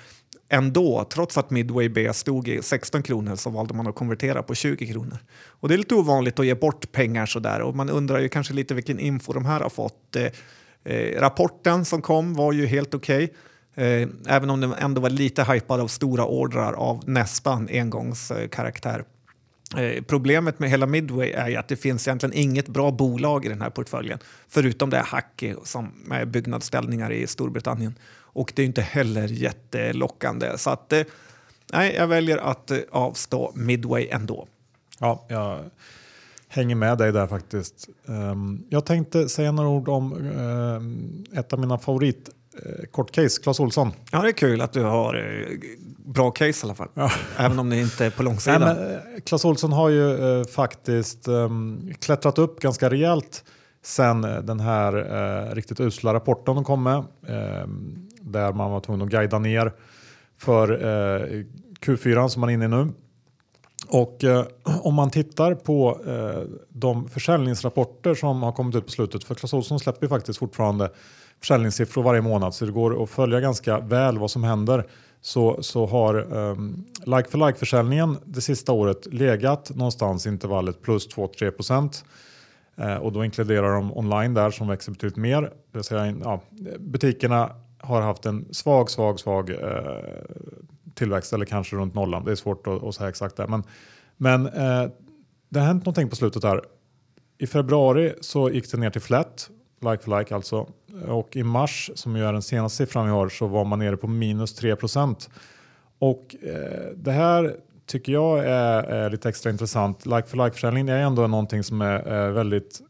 ändå, 0.50 1.08
trots 1.10 1.38
att 1.38 1.50
Midway 1.50 1.90
B 1.90 2.14
stod 2.14 2.48
i 2.48 2.62
16 2.62 3.04
kronor 3.04 3.36
så 3.36 3.50
valde 3.50 3.74
man 3.74 3.88
att 3.88 3.96
konvertera 3.96 4.44
på 4.44 4.56
20 4.56 4.88
kronor. 4.88 5.18
Och 5.48 5.68
det 5.70 5.76
är 5.76 5.78
lite 5.78 5.96
ovanligt 5.96 6.40
att 6.40 6.46
ge 6.46 6.56
bort 6.56 6.92
pengar 6.92 7.26
sådär 7.26 7.62
och 7.62 7.76
man 7.76 7.90
undrar 7.90 8.20
ju 8.20 8.30
kanske 8.30 8.54
lite 8.54 8.74
vilken 8.74 9.00
info 9.00 9.34
de 9.34 9.46
här 9.46 9.60
har 9.60 9.70
fått. 9.70 10.16
Eh, 10.16 10.26
eh 10.94 11.20
rapporten 11.20 11.86
som 11.86 12.02
kom 12.02 12.34
var 12.34 12.54
ju 12.54 12.66
helt 12.66 12.94
okej. 12.94 13.24
Okay. 13.24 13.36
Eh, 13.86 14.08
även 14.28 14.50
om 14.50 14.62
den 14.62 14.74
ändå 14.74 15.02
var 15.02 15.10
lite 15.10 15.44
hypad 15.44 15.80
av 15.80 15.88
stora 15.88 16.26
ordrar 16.26 16.74
av 16.74 17.04
nästan 17.10 17.70
engångskaraktär. 17.72 19.04
Eh, 19.76 20.04
problemet 20.04 20.60
med 20.60 20.70
hela 20.70 20.86
Midway 20.86 21.32
är 21.32 21.50
ju 21.50 21.56
att 21.56 21.68
det 21.68 21.76
finns 21.76 22.08
egentligen 22.08 22.34
inget 22.34 22.68
bra 22.68 22.92
bolag 22.92 23.46
i 23.46 23.50
den 23.50 23.62
här 23.62 23.70
portföljen 23.70 24.20
förutom 24.50 24.90
det 24.90 25.00
Hacky 25.00 25.56
som 25.64 25.92
är 26.12 26.26
byggnadsställningar 26.26 27.12
i 27.12 27.28
Storbritannien. 27.28 27.96
Och 28.38 28.54
det 28.56 28.62
är 28.62 28.66
inte 28.66 28.82
heller 28.82 29.28
jättelockande. 29.28 30.58
Så 30.58 30.70
att, 30.70 30.94
eh, 30.94 31.04
nej, 31.74 31.96
jag 31.96 32.08
väljer 32.08 32.38
att 32.38 32.72
avstå 32.92 33.52
Midway 33.56 34.08
ändå. 34.12 34.48
Ja, 35.00 35.26
jag 35.28 35.60
hänger 36.48 36.76
med 36.76 36.98
dig 36.98 37.12
där 37.12 37.28
faktiskt. 37.28 37.90
Um, 38.06 38.66
jag 38.70 38.86
tänkte 38.86 39.30
säga 39.30 39.52
några 39.52 39.70
ord 39.70 39.90
om 39.90 40.14
um, 40.14 41.26
ett 41.34 41.54
av 41.54 41.60
mina 41.60 41.78
favorit 41.78 42.30
Eh, 42.66 42.86
kort 42.92 43.12
case, 43.12 43.42
Clas 43.42 43.60
Olsson. 43.60 43.92
Ja, 44.12 44.22
det 44.22 44.28
är 44.28 44.32
kul 44.32 44.62
att 44.62 44.74
du 44.74 44.84
har 44.84 45.16
eh, 45.16 45.58
bra 46.06 46.32
case 46.32 46.50
i 46.50 46.68
alla 46.68 46.76
fall. 46.76 46.88
Ja. 46.94 47.12
Även 47.38 47.60
om 47.60 47.70
det 47.70 47.78
inte 47.78 48.06
är 48.06 48.10
på 48.10 48.24
långsidan. 48.24 48.62
Nej, 48.62 48.76
men, 48.76 48.94
eh, 48.94 49.22
Clas 49.26 49.46
Olsson 49.46 49.74
har 49.74 49.90
ju 49.90 50.40
eh, 50.40 50.46
faktiskt 50.46 51.28
eh, 51.28 51.50
klättrat 52.00 52.40
upp 52.40 52.60
ganska 52.60 52.90
rejält 52.90 53.44
sen 53.84 54.22
den 54.22 54.60
här 54.60 54.94
eh, 55.50 55.56
riktigt 55.56 55.80
usla 55.80 56.14
rapporten 56.14 56.56
de 56.56 56.64
kom 56.64 56.84
med. 56.84 57.04
Där 58.32 58.54
man 58.54 58.72
var 58.72 58.80
tvungen 58.80 59.02
att 59.02 59.10
guida 59.10 59.40
ner 59.40 59.74
för 60.38 60.72
eh, 60.72 61.44
Q4 61.82 62.28
som 62.28 62.42
man 62.42 62.50
är 62.50 62.54
inne 62.54 62.66
i 62.66 62.68
nu. 62.68 62.88
Och 63.88 64.24
eh, 64.24 64.46
om 64.64 64.96
man 64.96 65.10
tittar 65.10 65.56
på 65.56 66.00
eh, 66.08 66.58
de 66.70 67.10
försäljningsrapporter 67.10 68.16
som 68.16 68.44
har 68.44 68.52
kommit 68.52 68.76
ut 68.76 68.86
på 68.86 68.92
slutet, 68.92 69.24
för 69.24 69.36
Clas 69.36 69.54
Ohlson 69.54 69.80
släpper 69.80 70.06
ju 70.06 70.10
faktiskt 70.10 70.40
fortfarande 70.40 70.92
försäljningssiffror 71.40 72.04
varje 72.04 72.22
månad 72.22 72.54
så 72.54 72.66
det 72.66 72.72
går 72.72 73.04
att 73.04 73.10
följa 73.10 73.40
ganska 73.40 73.80
väl 73.80 74.18
vad 74.18 74.32
som 74.32 74.44
händer. 74.44 74.86
Så, 75.22 75.64
så 75.64 75.86
har 75.86 76.34
um, 76.34 76.86
like 77.06 77.30
for 77.30 77.48
like-försäljningen 77.48 78.18
det 78.26 78.42
sista 78.42 78.72
året 78.72 79.14
legat 79.14 79.72
någonstans 79.76 80.26
i 80.26 80.30
intervallet 80.30 80.82
plus 80.82 81.16
2-3 81.16 81.52
procent. 81.52 82.06
Eh, 82.78 82.96
och 82.96 83.12
då 83.12 83.26
inkluderar 83.26 83.74
de 83.74 83.98
online 83.98 84.34
där 84.34 84.52
som 84.52 84.68
växer 84.68 84.92
betydligt 84.92 85.18
mer. 85.18 85.42
Det 85.42 85.52
vill 85.72 85.84
säga, 85.84 86.16
ja, 86.24 86.42
butikerna 86.80 87.52
har 87.80 88.02
haft 88.02 88.26
en 88.26 88.54
svag, 88.54 88.90
svag, 88.90 89.20
svag 89.20 89.50
eh, 89.50 89.58
tillväxt 90.94 91.34
eller 91.34 91.46
kanske 91.46 91.76
runt 91.76 91.96
nollan. 91.96 92.26
Det 92.26 92.32
är 92.32 92.36
svårt 92.36 92.68
att, 92.68 92.84
att 92.84 92.96
säga 92.96 93.10
exakt 93.10 93.38
där. 93.38 93.48
Men, 93.48 93.64
men 94.18 94.46
eh, 94.48 94.90
det 95.50 95.60
har 95.60 95.68
hänt 95.68 95.86
någonting 95.86 96.10
på 96.10 96.16
slutet 96.16 96.42
där. 96.42 96.62
I 97.38 97.48
februari 97.48 98.14
så 98.22 98.50
gick 98.50 98.72
det 98.72 98.78
ner 98.78 98.90
till 98.90 99.02
flat, 99.02 99.50
like 99.82 100.04
for 100.04 100.20
like 100.20 100.36
alltså. 100.36 100.68
Och 101.08 101.36
i 101.36 101.44
mars, 101.44 101.92
som 101.96 102.16
ju 102.16 102.26
är 102.26 102.34
den 102.34 102.42
senaste 102.42 102.78
siffran 102.78 103.06
vi 103.06 103.12
har, 103.12 103.30
så 103.30 103.48
var 103.48 103.66
man 103.66 103.80
nere 103.80 103.98
på 103.98 104.08
minus 104.08 104.56
3 104.56 104.76
procent. 104.76 105.30
Och 106.00 106.36
eh, 106.44 106.92
det 106.96 107.12
här 107.12 107.56
tycker 107.86 108.12
jag 108.12 108.40
är, 108.40 108.84
är, 108.84 109.10
lite 109.10 109.30
extra 109.30 109.50
intressant. 109.50 110.06
Like 110.06 110.28
for 110.28 110.38
like-försäljning 110.38 110.90
är 110.90 110.98
ändå 110.98 111.28
någonting 111.28 111.64
som 111.64 111.82
är, 111.82 112.00
är 112.00 112.32
väldigt 112.32 112.82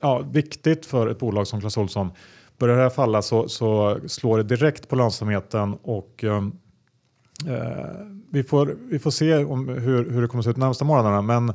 ja, 0.00 0.18
viktigt 0.18 0.86
för 0.86 1.06
ett 1.06 1.18
bolag 1.18 1.46
som 1.46 1.60
Clas 1.60 1.76
Ohlson. 1.76 2.10
Börjar 2.58 2.76
det 2.76 2.82
här 2.82 2.90
falla 2.90 3.22
så, 3.22 3.48
så 3.48 3.98
slår 4.06 4.36
det 4.36 4.42
direkt 4.42 4.88
på 4.88 4.96
lönsamheten 4.96 5.74
och 5.82 6.24
ehm, 6.24 6.52
Eh, 7.46 8.06
vi, 8.30 8.42
får, 8.42 8.76
vi 8.90 8.98
får 8.98 9.10
se 9.10 9.44
om 9.44 9.68
hur, 9.68 10.10
hur 10.10 10.22
det 10.22 10.28
kommer 10.28 10.40
att 10.40 10.44
se 10.44 10.50
ut 10.50 10.56
närmsta 10.56 10.84
månaderna. 10.84 11.22
Men 11.22 11.48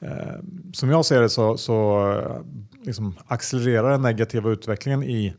eh, 0.00 0.38
som 0.72 0.90
jag 0.90 1.04
ser 1.04 1.20
det 1.20 1.28
så, 1.28 1.56
så 1.56 2.10
eh, 2.12 2.40
liksom 2.86 3.14
accelererar 3.26 3.90
den 3.90 4.02
negativa 4.02 4.50
utvecklingen 4.50 5.02
i 5.02 5.34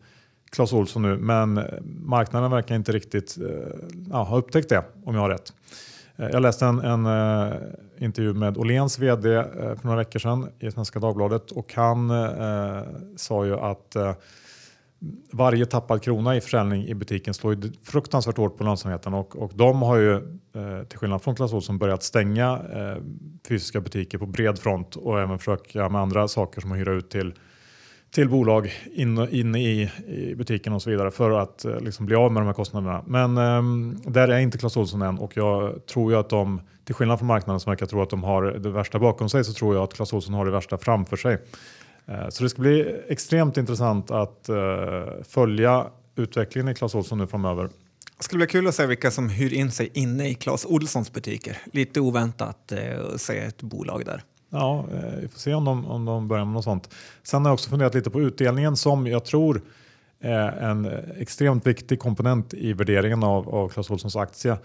Clas 0.51 0.73
Ohlson 0.73 1.01
nu. 1.01 1.17
Men 1.17 1.61
marknaden 2.05 2.51
verkar 2.51 2.75
inte 2.75 2.91
riktigt 2.91 3.37
eh, 3.37 3.79
ja, 4.09 4.23
ha 4.23 4.37
upptäckt 4.37 4.69
det 4.69 4.83
om 5.05 5.15
jag 5.15 5.21
har 5.21 5.29
rätt. 5.29 5.53
Eh, 6.15 6.29
jag 6.29 6.41
läste 6.41 6.65
en, 6.65 6.79
en 6.79 7.05
uh, 7.05 7.53
intervju 7.97 8.33
med 8.33 8.57
Åhléns 8.57 8.99
vd 8.99 9.29
uh, 9.29 9.43
för 9.53 9.79
några 9.83 9.97
veckor 9.97 10.19
sedan 10.19 10.49
i 10.59 10.71
Svenska 10.71 10.99
Dagbladet 10.99 11.51
och 11.51 11.73
han 11.73 12.11
uh, 12.11 12.83
sa 13.15 13.45
ju 13.45 13.59
att 13.59 13.95
varje 15.31 15.65
tappad 15.65 16.03
krona 16.03 16.35
i 16.35 16.41
försäljning 16.41 16.87
i 16.87 16.93
butiken 16.95 17.33
slår 17.33 17.55
ju 17.55 17.71
fruktansvärt 17.83 18.37
hårt 18.37 18.57
på 18.57 18.63
lönsamheten 18.63 19.13
och, 19.13 19.35
och 19.35 19.51
de 19.55 19.81
har 19.81 19.97
ju 19.97 20.13
eh, 20.15 20.83
till 20.89 20.99
skillnad 20.99 21.21
från 21.21 21.35
Clas 21.35 21.53
Ohlson 21.53 21.77
börjat 21.77 22.03
stänga 22.03 22.59
eh, 22.73 23.03
fysiska 23.47 23.81
butiker 23.81 24.17
på 24.17 24.25
bred 24.25 24.59
front 24.59 24.95
och 24.95 25.19
även 25.19 25.37
försöka 25.37 25.89
med 25.89 26.01
andra 26.01 26.27
saker 26.27 26.61
som 26.61 26.71
att 26.71 26.77
hyra 26.77 26.93
ut 26.93 27.09
till, 27.09 27.33
till 28.11 28.29
bolag 28.29 28.71
inne 28.93 29.29
in 29.31 29.55
i, 29.55 29.91
i 30.07 30.35
butiken 30.35 30.73
och 30.73 30.81
så 30.81 30.89
vidare 30.89 31.11
för 31.11 31.31
att 31.31 31.65
eh, 31.65 31.79
liksom 31.79 32.05
bli 32.05 32.15
av 32.15 32.31
med 32.31 32.41
de 32.41 32.47
här 32.47 32.53
kostnaderna. 32.53 33.03
Men 33.07 33.37
eh, 33.37 33.63
där 34.11 34.27
är 34.27 34.39
inte 34.39 34.57
Clas 34.57 34.77
Ohlson 34.77 35.01
än 35.01 35.17
och 35.17 35.37
jag 35.37 35.85
tror 35.85 36.11
ju 36.11 36.17
att 36.17 36.29
de, 36.29 36.61
till 36.85 36.95
skillnad 36.95 37.19
från 37.19 37.27
marknaden 37.27 37.59
som 37.59 37.71
verkar 37.71 37.85
tro 37.85 38.01
att 38.01 38.09
de 38.09 38.23
har 38.23 38.43
det 38.43 38.69
värsta 38.69 38.99
bakom 38.99 39.29
sig, 39.29 39.43
så 39.43 39.53
tror 39.53 39.75
jag 39.75 39.83
att 39.83 39.93
Clas 39.93 40.13
Ohlson 40.13 40.33
har 40.33 40.45
det 40.45 40.51
värsta 40.51 40.77
framför 40.77 41.17
sig. 41.17 41.37
Eh, 42.09 42.29
så 42.29 42.43
det 42.43 42.49
ska 42.49 42.61
bli 42.61 43.01
extremt 43.07 43.57
intressant 43.57 44.11
att 44.11 44.49
uh, 44.49 45.23
följa 45.23 45.87
utvecklingen 46.15 46.69
i 46.69 46.75
Clas 46.75 46.95
Ohlson 46.95 47.17
nu 47.17 47.27
framöver. 47.27 47.69
Det 48.17 48.23
skulle 48.23 48.37
bli 48.37 48.47
kul 48.47 48.67
att 48.67 48.75
se 48.75 48.85
vilka 48.85 49.11
som 49.11 49.29
hyr 49.29 49.53
in 49.53 49.71
sig 49.71 49.89
inne 49.93 50.29
i 50.29 50.33
Clas 50.33 50.65
Ohlsons 50.65 51.13
butiker. 51.13 51.57
Lite 51.73 51.99
oväntat 51.99 52.73
uh, 52.73 53.13
att 53.13 53.21
se 53.21 53.37
ett 53.37 53.61
bolag 53.61 54.05
där. 54.05 54.23
Ja, 54.51 54.85
vi 55.21 55.27
får 55.27 55.39
se 55.39 55.53
om 55.53 55.65
de, 55.65 55.85
om 55.85 56.05
de 56.05 56.27
börjar 56.27 56.45
med 56.45 56.53
något 56.53 56.63
sånt. 56.63 56.89
Sen 57.23 57.41
har 57.41 57.49
jag 57.49 57.53
också 57.53 57.69
funderat 57.69 57.95
lite 57.95 58.09
på 58.09 58.21
utdelningen 58.21 58.75
som 58.77 59.07
jag 59.07 59.25
tror 59.25 59.61
är 60.19 60.51
en 60.51 60.85
extremt 61.17 61.67
viktig 61.67 61.99
komponent 61.99 62.53
i 62.53 62.73
värderingen 62.73 63.23
av, 63.23 63.49
av 63.49 63.69
Clas 63.69 63.91
Ohlsons 63.91 64.15
aktie. 64.15 64.57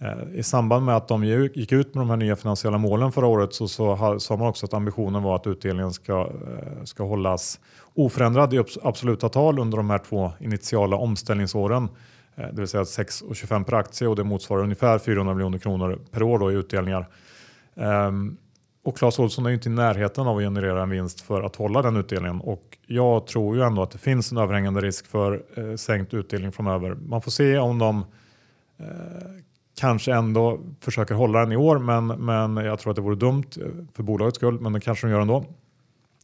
Eh, 0.00 0.38
I 0.38 0.42
samband 0.42 0.84
med 0.84 0.96
att 0.96 1.08
de 1.08 1.24
gick 1.24 1.72
ut 1.72 1.94
med 1.94 2.02
de 2.02 2.10
här 2.10 2.16
nya 2.16 2.36
finansiella 2.36 2.78
målen 2.78 3.12
förra 3.12 3.26
året 3.26 3.54
så, 3.54 3.68
sa 3.68 4.36
man 4.36 4.48
också 4.48 4.66
att 4.66 4.74
ambitionen 4.74 5.22
var 5.22 5.36
att 5.36 5.46
utdelningen 5.46 5.92
ska, 5.92 6.20
eh, 6.20 6.84
ska 6.84 7.04
hållas 7.04 7.60
oförändrad 7.94 8.54
i 8.54 8.64
absoluta 8.82 9.28
tal 9.28 9.58
under 9.58 9.76
de 9.76 9.90
här 9.90 9.98
två 9.98 10.32
initiala 10.40 10.96
omställningsåren. 10.96 11.88
Eh, 12.36 12.46
det 12.52 12.60
vill 12.60 12.68
säga 12.68 12.84
6,25 12.84 13.64
per 13.64 13.76
aktie 13.76 14.08
och 14.08 14.16
det 14.16 14.24
motsvarar 14.24 14.62
ungefär 14.62 14.98
400 14.98 15.34
miljoner 15.34 15.58
kronor 15.58 15.98
per 16.10 16.22
år 16.22 16.38
då 16.38 16.52
i 16.52 16.54
utdelningar. 16.54 17.08
Ehm, 17.76 18.36
och 18.84 18.96
Clas 18.96 19.18
Ohlson 19.18 19.46
är 19.46 19.50
ju 19.50 19.54
inte 19.54 19.68
i 19.68 19.72
närheten 19.72 20.26
av 20.26 20.36
att 20.36 20.42
generera 20.42 20.82
en 20.82 20.90
vinst 20.90 21.20
för 21.20 21.42
att 21.42 21.56
hålla 21.56 21.82
den 21.82 21.96
utdelningen 21.96 22.40
och 22.40 22.78
jag 22.86 23.26
tror 23.26 23.56
ju 23.56 23.62
ändå 23.62 23.82
att 23.82 23.90
det 23.90 23.98
finns 23.98 24.32
en 24.32 24.38
överhängande 24.38 24.80
risk 24.80 25.06
för 25.06 25.42
sänkt 25.76 26.14
utdelning 26.14 26.52
framöver. 26.52 26.94
Man 26.94 27.22
får 27.22 27.30
se 27.30 27.58
om 27.58 27.78
de 27.78 28.04
kanske 29.78 30.14
ändå 30.14 30.60
försöker 30.80 31.14
hålla 31.14 31.40
den 31.40 31.52
i 31.52 31.56
år, 31.56 31.78
men, 31.78 32.06
men 32.06 32.56
jag 32.56 32.78
tror 32.78 32.90
att 32.90 32.96
det 32.96 33.02
vore 33.02 33.16
dumt 33.16 33.44
eh, 33.56 33.66
för 33.94 34.02
bolagets 34.02 34.36
skull, 34.36 34.60
men 34.60 34.72
det 34.72 34.80
kanske 34.80 35.06
de 35.06 35.10
gör 35.10 35.20
ändå. 35.20 35.44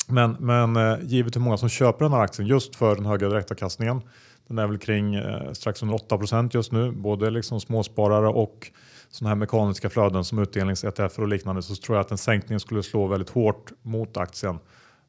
Men, 0.08 0.36
men 0.40 0.76
eh, 0.76 0.98
givet 1.02 1.36
hur 1.36 1.40
många 1.40 1.56
som 1.56 1.68
köper 1.68 2.04
den 2.04 2.12
här 2.12 2.20
aktien 2.20 2.48
just 2.48 2.76
för 2.76 2.96
den 2.96 3.06
höga 3.06 3.28
direktavkastningen, 3.28 4.02
den 4.48 4.58
är 4.58 4.66
väl 4.66 4.78
kring 4.78 5.14
eh, 5.14 5.52
strax 5.52 5.82
under 5.82 5.94
8 5.94 6.48
just 6.52 6.72
nu, 6.72 6.92
både 6.92 7.30
liksom 7.30 7.60
småsparare 7.60 8.28
och 8.28 8.70
sådana 9.10 9.28
här 9.28 9.36
mekaniska 9.36 9.90
flöden 9.90 10.24
som 10.24 10.38
utdelnings-ETF 10.38 11.18
och 11.18 11.28
liknande, 11.28 11.62
så 11.62 11.74
tror 11.74 11.96
jag 11.96 12.04
att 12.04 12.10
en 12.10 12.18
sänkning 12.18 12.60
skulle 12.60 12.82
slå 12.82 13.06
väldigt 13.06 13.30
hårt 13.30 13.72
mot 13.82 14.16
aktien. 14.16 14.58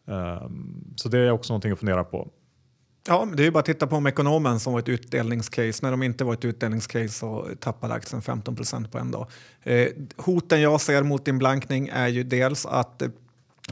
Eh, 0.08 0.50
så 0.96 1.10
det 1.10 1.20
är 1.20 1.32
också 1.32 1.54
någonting 1.54 1.72
att 1.72 1.80
fundera 1.80 2.04
på. 2.04 2.28
Ja, 3.08 3.28
det 3.34 3.44
är 3.44 3.46
ju 3.46 3.52
bara 3.52 3.60
att 3.60 3.66
titta 3.66 3.88
på 3.88 3.96
om 3.96 4.08
ekonomen 4.08 4.60
som 4.60 4.74
var 4.74 4.80
ett 4.80 4.90
utdelningscase. 4.90 5.80
När 5.82 5.92
de 5.92 6.04
inte 6.04 6.24
var 6.24 6.34
ett 6.34 6.46
utdelningscase 6.46 7.10
så 7.10 7.50
tappade 7.60 7.94
aktien 7.94 8.22
15 8.22 8.56
procent 8.56 8.92
på 8.92 8.98
en 8.98 9.12
dag. 9.12 9.28
Eh, 9.64 9.88
hoten 10.18 10.62
jag 10.62 10.82
ser 10.82 11.04
mot 11.04 11.28
inblankning 11.28 11.90
är 11.94 12.08
ju 12.08 12.24
dels 12.24 12.66
att 12.66 13.02
eh, 13.02 13.10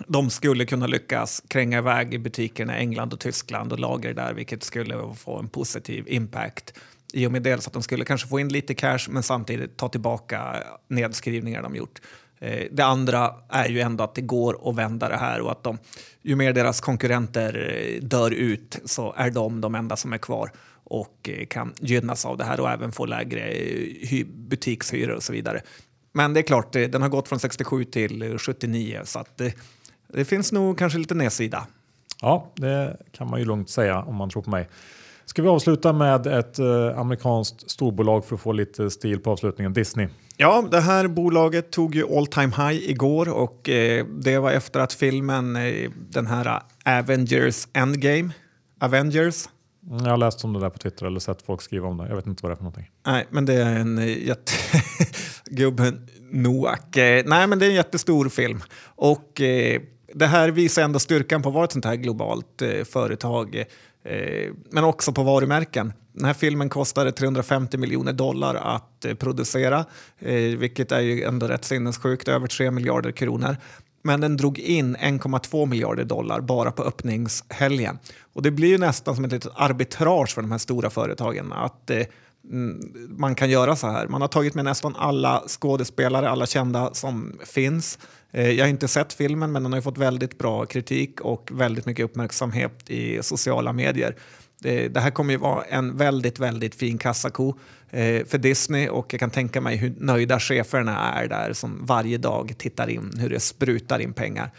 de 0.08 0.30
skulle 0.30 0.66
kunna 0.66 0.88
lyckas 0.88 1.44
kränga 1.48 1.78
iväg 1.78 2.14
i 2.14 2.20
butikerna 2.20 2.78
i 2.78 2.80
England 2.80 3.14
och 3.14 3.20
Tyskland 3.20 3.74
och 3.74 3.80
lager 3.80 4.14
där, 4.14 4.34
vilket 4.34 4.64
skulle 4.64 5.14
få 5.16 5.40
en 5.40 5.48
positiv 5.48 6.06
impact. 6.08 6.74
I 7.14 7.28
och 7.28 7.32
med 7.32 7.44
dels 7.44 7.68
att 7.68 7.74
de 7.74 7.84
skulle 7.84 8.06
kanske 8.06 8.28
få 8.28 8.40
in 8.40 8.50
lite 8.50 8.74
cash 8.74 9.08
men 9.10 9.24
samtidigt 9.24 9.78
ta 9.78 9.90
tillbaka 9.90 10.64
nedskrivningar 10.88 11.62
de 11.62 11.76
gjort. 11.76 12.02
Eh, 12.44 12.68
det 12.72 12.86
andra 12.86 13.34
är 13.50 13.70
ju 13.70 13.80
ändå 13.80 14.04
att 14.04 14.16
det 14.16 14.22
går 14.22 14.70
att 14.70 14.76
vända 14.76 15.10
det 15.10 15.18
här 15.18 15.42
och 15.42 15.52
att 15.52 15.64
de, 15.64 15.78
ju 16.22 16.36
mer 16.36 16.54
deras 16.54 16.82
konkurrenter 16.82 17.74
eh, 17.76 18.04
dör 18.04 18.32
ut 18.32 18.80
så 18.86 19.14
är 19.18 19.30
de 19.30 19.62
de 19.62 19.76
enda 19.76 19.96
som 19.96 20.14
är 20.14 20.18
kvar 20.18 20.52
och 20.84 21.30
eh, 21.30 21.46
kan 21.46 21.74
gynnas 21.80 22.26
av 22.26 22.38
det 22.38 22.44
här 22.44 22.60
och 22.60 22.70
även 22.70 22.92
få 22.92 23.06
lägre 23.06 23.54
butikshyror 24.26 25.16
och 25.16 25.24
så 25.24 25.34
vidare. 25.34 25.62
Men 26.12 26.34
det 26.34 26.40
är 26.40 26.42
klart, 26.42 26.74
den 26.74 27.02
har 27.02 27.10
gått 27.10 27.28
från 27.28 27.40
67 27.40 27.84
till 27.84 28.38
79 28.40 29.02
så 29.04 29.20
att 29.20 29.38
det, 29.38 29.54
det 30.08 30.26
finns 30.26 30.52
nog 30.52 30.78
kanske 30.78 31.00
lite 31.00 31.16
nedsida. 31.16 31.68
Ja, 32.22 32.52
det 32.56 32.98
kan 33.12 33.30
man 33.30 33.40
ju 33.40 33.46
lugnt 33.46 33.70
säga 33.70 34.02
om 34.02 34.16
man 34.16 34.30
tror 34.30 34.42
på 34.42 34.50
mig. 34.50 34.70
Ska 35.26 35.42
vi 35.42 35.48
avsluta 35.48 35.94
med 35.94 36.28
ett 36.28 36.60
amerikanskt 36.96 37.70
storbolag 37.70 38.26
för 38.26 38.36
att 38.36 38.42
få 38.42 38.52
lite 38.52 38.90
stil 38.90 39.20
på 39.20 39.32
avslutningen, 39.32 39.74
Disney. 39.74 40.08
Ja, 40.38 40.68
det 40.72 40.82
här 40.82 41.08
bolaget 41.08 41.72
tog 41.72 41.96
ju 41.96 42.18
all 42.18 42.28
time 42.28 42.54
high 42.58 42.90
igår 42.90 43.30
och 43.30 43.70
eh, 43.70 44.06
det 44.06 44.40
var 44.40 44.52
efter 44.52 44.80
att 44.80 44.94
filmen, 44.94 45.56
eh, 45.56 45.92
den 46.10 46.28
här 46.28 46.62
Avengers 46.86 47.68
Endgame, 47.74 48.30
Avengers. 48.80 49.50
Mm, 49.90 50.04
jag 50.04 50.12
har 50.12 50.18
läst 50.18 50.44
om 50.44 50.54
det 50.54 50.60
där 50.60 50.70
på 50.70 50.78
Twitter 50.78 51.06
eller 51.06 51.20
sett 51.20 51.42
folk 51.42 51.62
skriva 51.62 51.88
om 51.88 51.98
det. 51.98 52.08
Jag 52.08 52.16
vet 52.16 52.28
inte 52.28 52.44
vad 52.44 52.52
det 52.52 52.54
är 52.54 52.56
för 52.56 52.64
någonting. 52.64 52.90
Nej, 53.06 53.28
men 53.30 53.46
det 53.46 53.54
är 53.54 53.80
en 53.80 53.98
eh, 53.98 54.28
jätte... 54.28 54.52
Gubben 55.46 56.08
Noak. 56.32 56.98
Eh, 56.98 57.24
nej, 57.26 57.48
men 57.48 57.60
det 57.60 57.66
är 57.66 57.70
en 57.70 57.76
jättestor 57.76 58.30
film. 58.30 58.62
Och 58.86 59.42
eh, 59.42 59.82
det 60.14 60.26
här 60.26 60.50
visar 60.50 60.84
ändå 60.84 61.00
styrkan 61.00 61.42
på 61.42 61.50
att 61.50 61.56
vara 61.56 61.66
ett 61.66 61.72
sånt 61.72 61.86
här 61.86 61.96
globalt 61.96 62.62
eh, 62.62 62.84
företag. 62.84 63.56
Eh, 64.06 64.52
men 64.72 64.84
också 64.84 65.12
på 65.12 65.24
varumärken. 65.24 65.94
Den 66.14 66.26
här 66.26 66.34
filmen 66.34 66.70
kostade 66.70 67.12
350 67.12 67.78
miljoner 67.78 68.14
dollar 68.14 68.56
att 68.56 69.06
eh, 69.06 69.14
producera, 69.14 69.86
eh, 70.20 70.36
vilket 70.36 70.92
är 70.92 71.00
ju 71.00 71.24
ändå 71.24 71.48
rätt 71.48 71.66
sinnessjukt, 71.66 72.28
över 72.28 72.48
3 72.48 72.72
miljarder 72.72 73.12
kronor. 73.12 73.58
Men 74.04 74.22
den 74.22 74.38
drog 74.38 74.60
in 74.60 74.96
1,2 74.96 75.66
miljarder 75.66 76.04
dollar 76.04 76.42
bara 76.42 76.72
på 76.72 76.84
öppningshelgen. 76.84 78.00
Och 78.34 78.42
det 78.42 78.52
blir 78.52 78.70
ju 78.70 78.78
nästan 78.78 79.16
som 79.16 79.26
ett 79.26 79.32
litet 79.32 79.52
arbitrage 79.56 80.34
för 80.34 80.42
de 80.42 80.52
här 80.52 80.58
stora 80.58 80.90
företagen 80.90 81.54
att 81.54 81.90
eh, 81.90 82.06
mm, 82.52 82.94
man 83.10 83.36
kan 83.36 83.50
göra 83.50 83.76
så 83.76 83.88
här. 83.88 84.08
Man 84.08 84.22
har 84.22 84.28
tagit 84.28 84.56
med 84.56 84.66
nästan 84.66 84.96
alla 84.96 85.44
skådespelare, 85.48 86.30
alla 86.30 86.46
kända 86.46 86.94
som 86.94 87.40
finns. 87.46 88.00
Eh, 88.32 88.52
jag 88.52 88.66
har 88.66 88.70
inte 88.70 88.88
sett 88.88 89.14
filmen, 89.14 89.52
men 89.52 89.64
den 89.64 89.74
har 89.74 89.82
fått 89.82 89.98
väldigt 89.98 90.38
bra 90.38 90.66
kritik 90.66 91.22
och 91.22 91.50
väldigt 91.54 91.86
mycket 91.86 92.06
uppmärksamhet 92.06 92.90
i 92.90 93.24
sociala 93.24 93.74
medier. 93.74 94.16
Det, 94.64 94.88
det 94.88 95.00
här 95.00 95.12
kommer 95.12 95.34
ju 95.34 95.40
vara 95.40 95.64
en 95.64 95.98
väldigt, 95.98 96.40
väldigt 96.40 96.76
fin 96.76 96.98
kassako 96.98 97.54
eh, 97.90 98.26
för 98.26 98.38
Disney 98.38 98.90
och 98.90 99.14
jag 99.14 99.20
kan 99.20 99.30
tänka 99.30 99.62
mig 99.62 99.76
hur 99.76 99.94
nöjda 99.98 100.40
cheferna 100.40 101.14
är 101.14 101.28
där 101.28 101.54
som 101.54 101.86
varje 101.86 102.18
dag 102.18 102.54
tittar 102.58 102.90
in 102.90 103.12
hur 103.20 103.30
det 103.30 103.40
sprutar 103.40 104.00
in 104.00 104.14
pengar. 104.14 104.52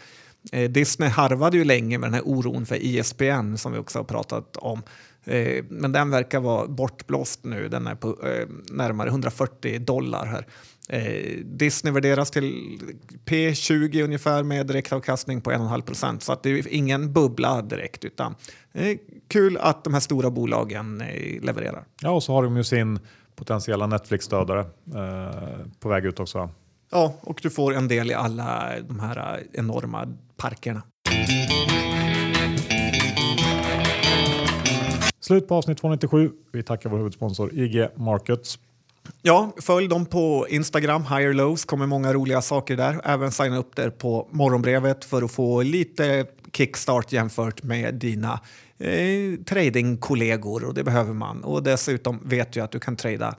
Eh, 0.51 0.69
Disney 0.69 1.09
harvade 1.09 1.57
ju 1.57 1.63
länge 1.63 1.97
med 1.97 2.07
den 2.07 2.13
här 2.13 2.27
oron 2.27 2.65
för 2.65 2.75
ISBN 2.75 3.55
som 3.57 3.71
vi 3.71 3.77
också 3.77 3.99
har 3.99 4.03
pratat 4.03 4.57
om. 4.57 4.81
Eh, 5.25 5.63
men 5.69 5.91
den 5.91 6.09
verkar 6.09 6.39
vara 6.39 6.67
bortblåst 6.67 7.43
nu. 7.43 7.69
Den 7.69 7.87
är 7.87 7.95
på 7.95 8.07
eh, 8.09 8.47
närmare 8.71 9.09
140 9.09 9.79
dollar 9.79 10.25
här. 10.25 10.47
Eh, 10.89 11.37
Disney 11.45 11.93
värderas 11.93 12.31
till 12.31 12.79
P20 13.25 14.03
ungefär 14.03 14.43
med 14.43 14.67
direktavkastning 14.67 15.41
på 15.41 15.51
1,5 15.51 15.81
procent. 15.81 16.23
Så 16.23 16.33
att 16.33 16.43
det 16.43 16.49
är 16.49 16.73
ingen 16.73 17.13
bubbla 17.13 17.61
direkt. 17.61 18.05
utan 18.05 18.35
eh, 18.73 18.97
Kul 19.27 19.57
att 19.57 19.83
de 19.83 19.93
här 19.93 20.01
stora 20.01 20.29
bolagen 20.29 21.01
eh, 21.01 21.43
levererar. 21.43 21.85
Ja, 22.01 22.09
och 22.09 22.23
så 22.23 22.33
har 22.33 22.43
de 22.43 22.57
ju 22.57 22.63
sin 22.63 22.99
potentiella 23.35 23.87
Netflix-stödare 23.87 24.59
eh, 24.95 25.65
på 25.79 25.89
väg 25.89 26.05
ut 26.05 26.19
också. 26.19 26.49
Ja, 26.91 27.15
och 27.21 27.39
du 27.43 27.49
får 27.49 27.73
en 27.73 27.87
del 27.87 28.11
i 28.11 28.13
alla 28.13 28.73
de 28.87 28.99
här 28.99 29.43
enorma 29.53 30.17
parkerna. 30.37 30.81
Slut 35.19 35.47
på 35.47 35.55
avsnitt 35.55 35.77
297. 35.77 36.31
Vi 36.51 36.63
tackar 36.63 36.89
vår 36.89 36.97
huvudsponsor 36.97 37.53
IG 37.53 37.87
Markets. 37.95 38.59
Ja, 39.21 39.51
följ 39.61 39.87
dem 39.87 40.05
på 40.05 40.47
Instagram, 40.49 41.03
Higher 41.03 41.33
Lows, 41.33 41.65
kommer 41.65 41.85
många 41.85 42.13
roliga 42.13 42.41
saker 42.41 42.77
där. 42.77 43.01
Även 43.03 43.31
signa 43.31 43.57
upp 43.57 43.75
där 43.75 43.89
på 43.89 44.27
morgonbrevet 44.31 45.05
för 45.05 45.21
att 45.21 45.31
få 45.31 45.61
lite 45.61 46.25
kickstart 46.53 47.11
jämfört 47.11 47.63
med 47.63 47.95
dina 47.95 48.39
eh, 48.79 49.39
tradingkollegor 49.45 50.65
och 50.65 50.73
det 50.73 50.83
behöver 50.83 51.13
man. 51.13 51.43
Och 51.43 51.63
dessutom 51.63 52.19
vet 52.23 52.51
du 52.51 52.59
att 52.59 52.71
du 52.71 52.79
kan 52.79 52.95
trada 52.95 53.35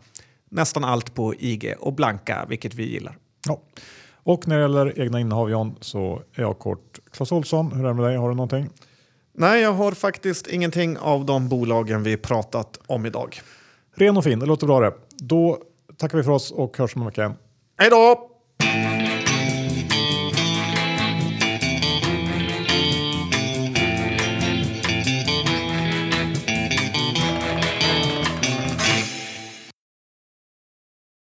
nästan 0.51 0.85
allt 0.85 1.15
på 1.15 1.35
IG 1.35 1.75
och 1.79 1.93
blanka, 1.93 2.47
vilket 2.49 2.75
vi 2.75 2.93
gillar. 2.93 3.17
Ja. 3.49 3.61
Och 4.27 4.49
när 4.49 4.57
det 4.57 4.63
gäller 4.63 5.01
egna 5.01 5.21
innehav 5.21 5.51
John 5.51 5.77
så 5.81 6.23
är 6.35 6.43
jag 6.43 6.59
kort 6.59 6.99
Clas 7.13 7.33
Olsson. 7.33 7.73
Hur 7.73 7.85
är 7.85 7.89
det 7.89 7.95
med 7.95 8.05
dig? 8.05 8.17
Har 8.17 8.29
du 8.29 8.35
någonting? 8.35 8.69
Nej, 9.33 9.63
jag 9.63 9.73
har 9.73 9.93
faktiskt 9.93 10.47
ingenting 10.47 10.99
av 10.99 11.27
de 11.27 11.49
bolagen 11.49 12.03
vi 12.03 12.17
pratat 12.17 12.81
om 12.87 13.07
idag. 13.07 13.41
Ren 13.95 14.17
och 14.17 14.25
fin, 14.25 14.39
det 14.39 14.47
låter 14.47 14.67
bra 14.67 14.81
det. 14.81 14.93
Då 15.19 15.59
tackar 15.97 16.19
vi 16.19 16.25
för 16.25 16.33
oss 16.33 16.51
och 16.51 16.77
hörs 16.79 16.97
om 16.97 17.03
en 17.03 17.07
vecka. 17.07 17.35
Hej 17.79 17.91
då! 17.91 18.31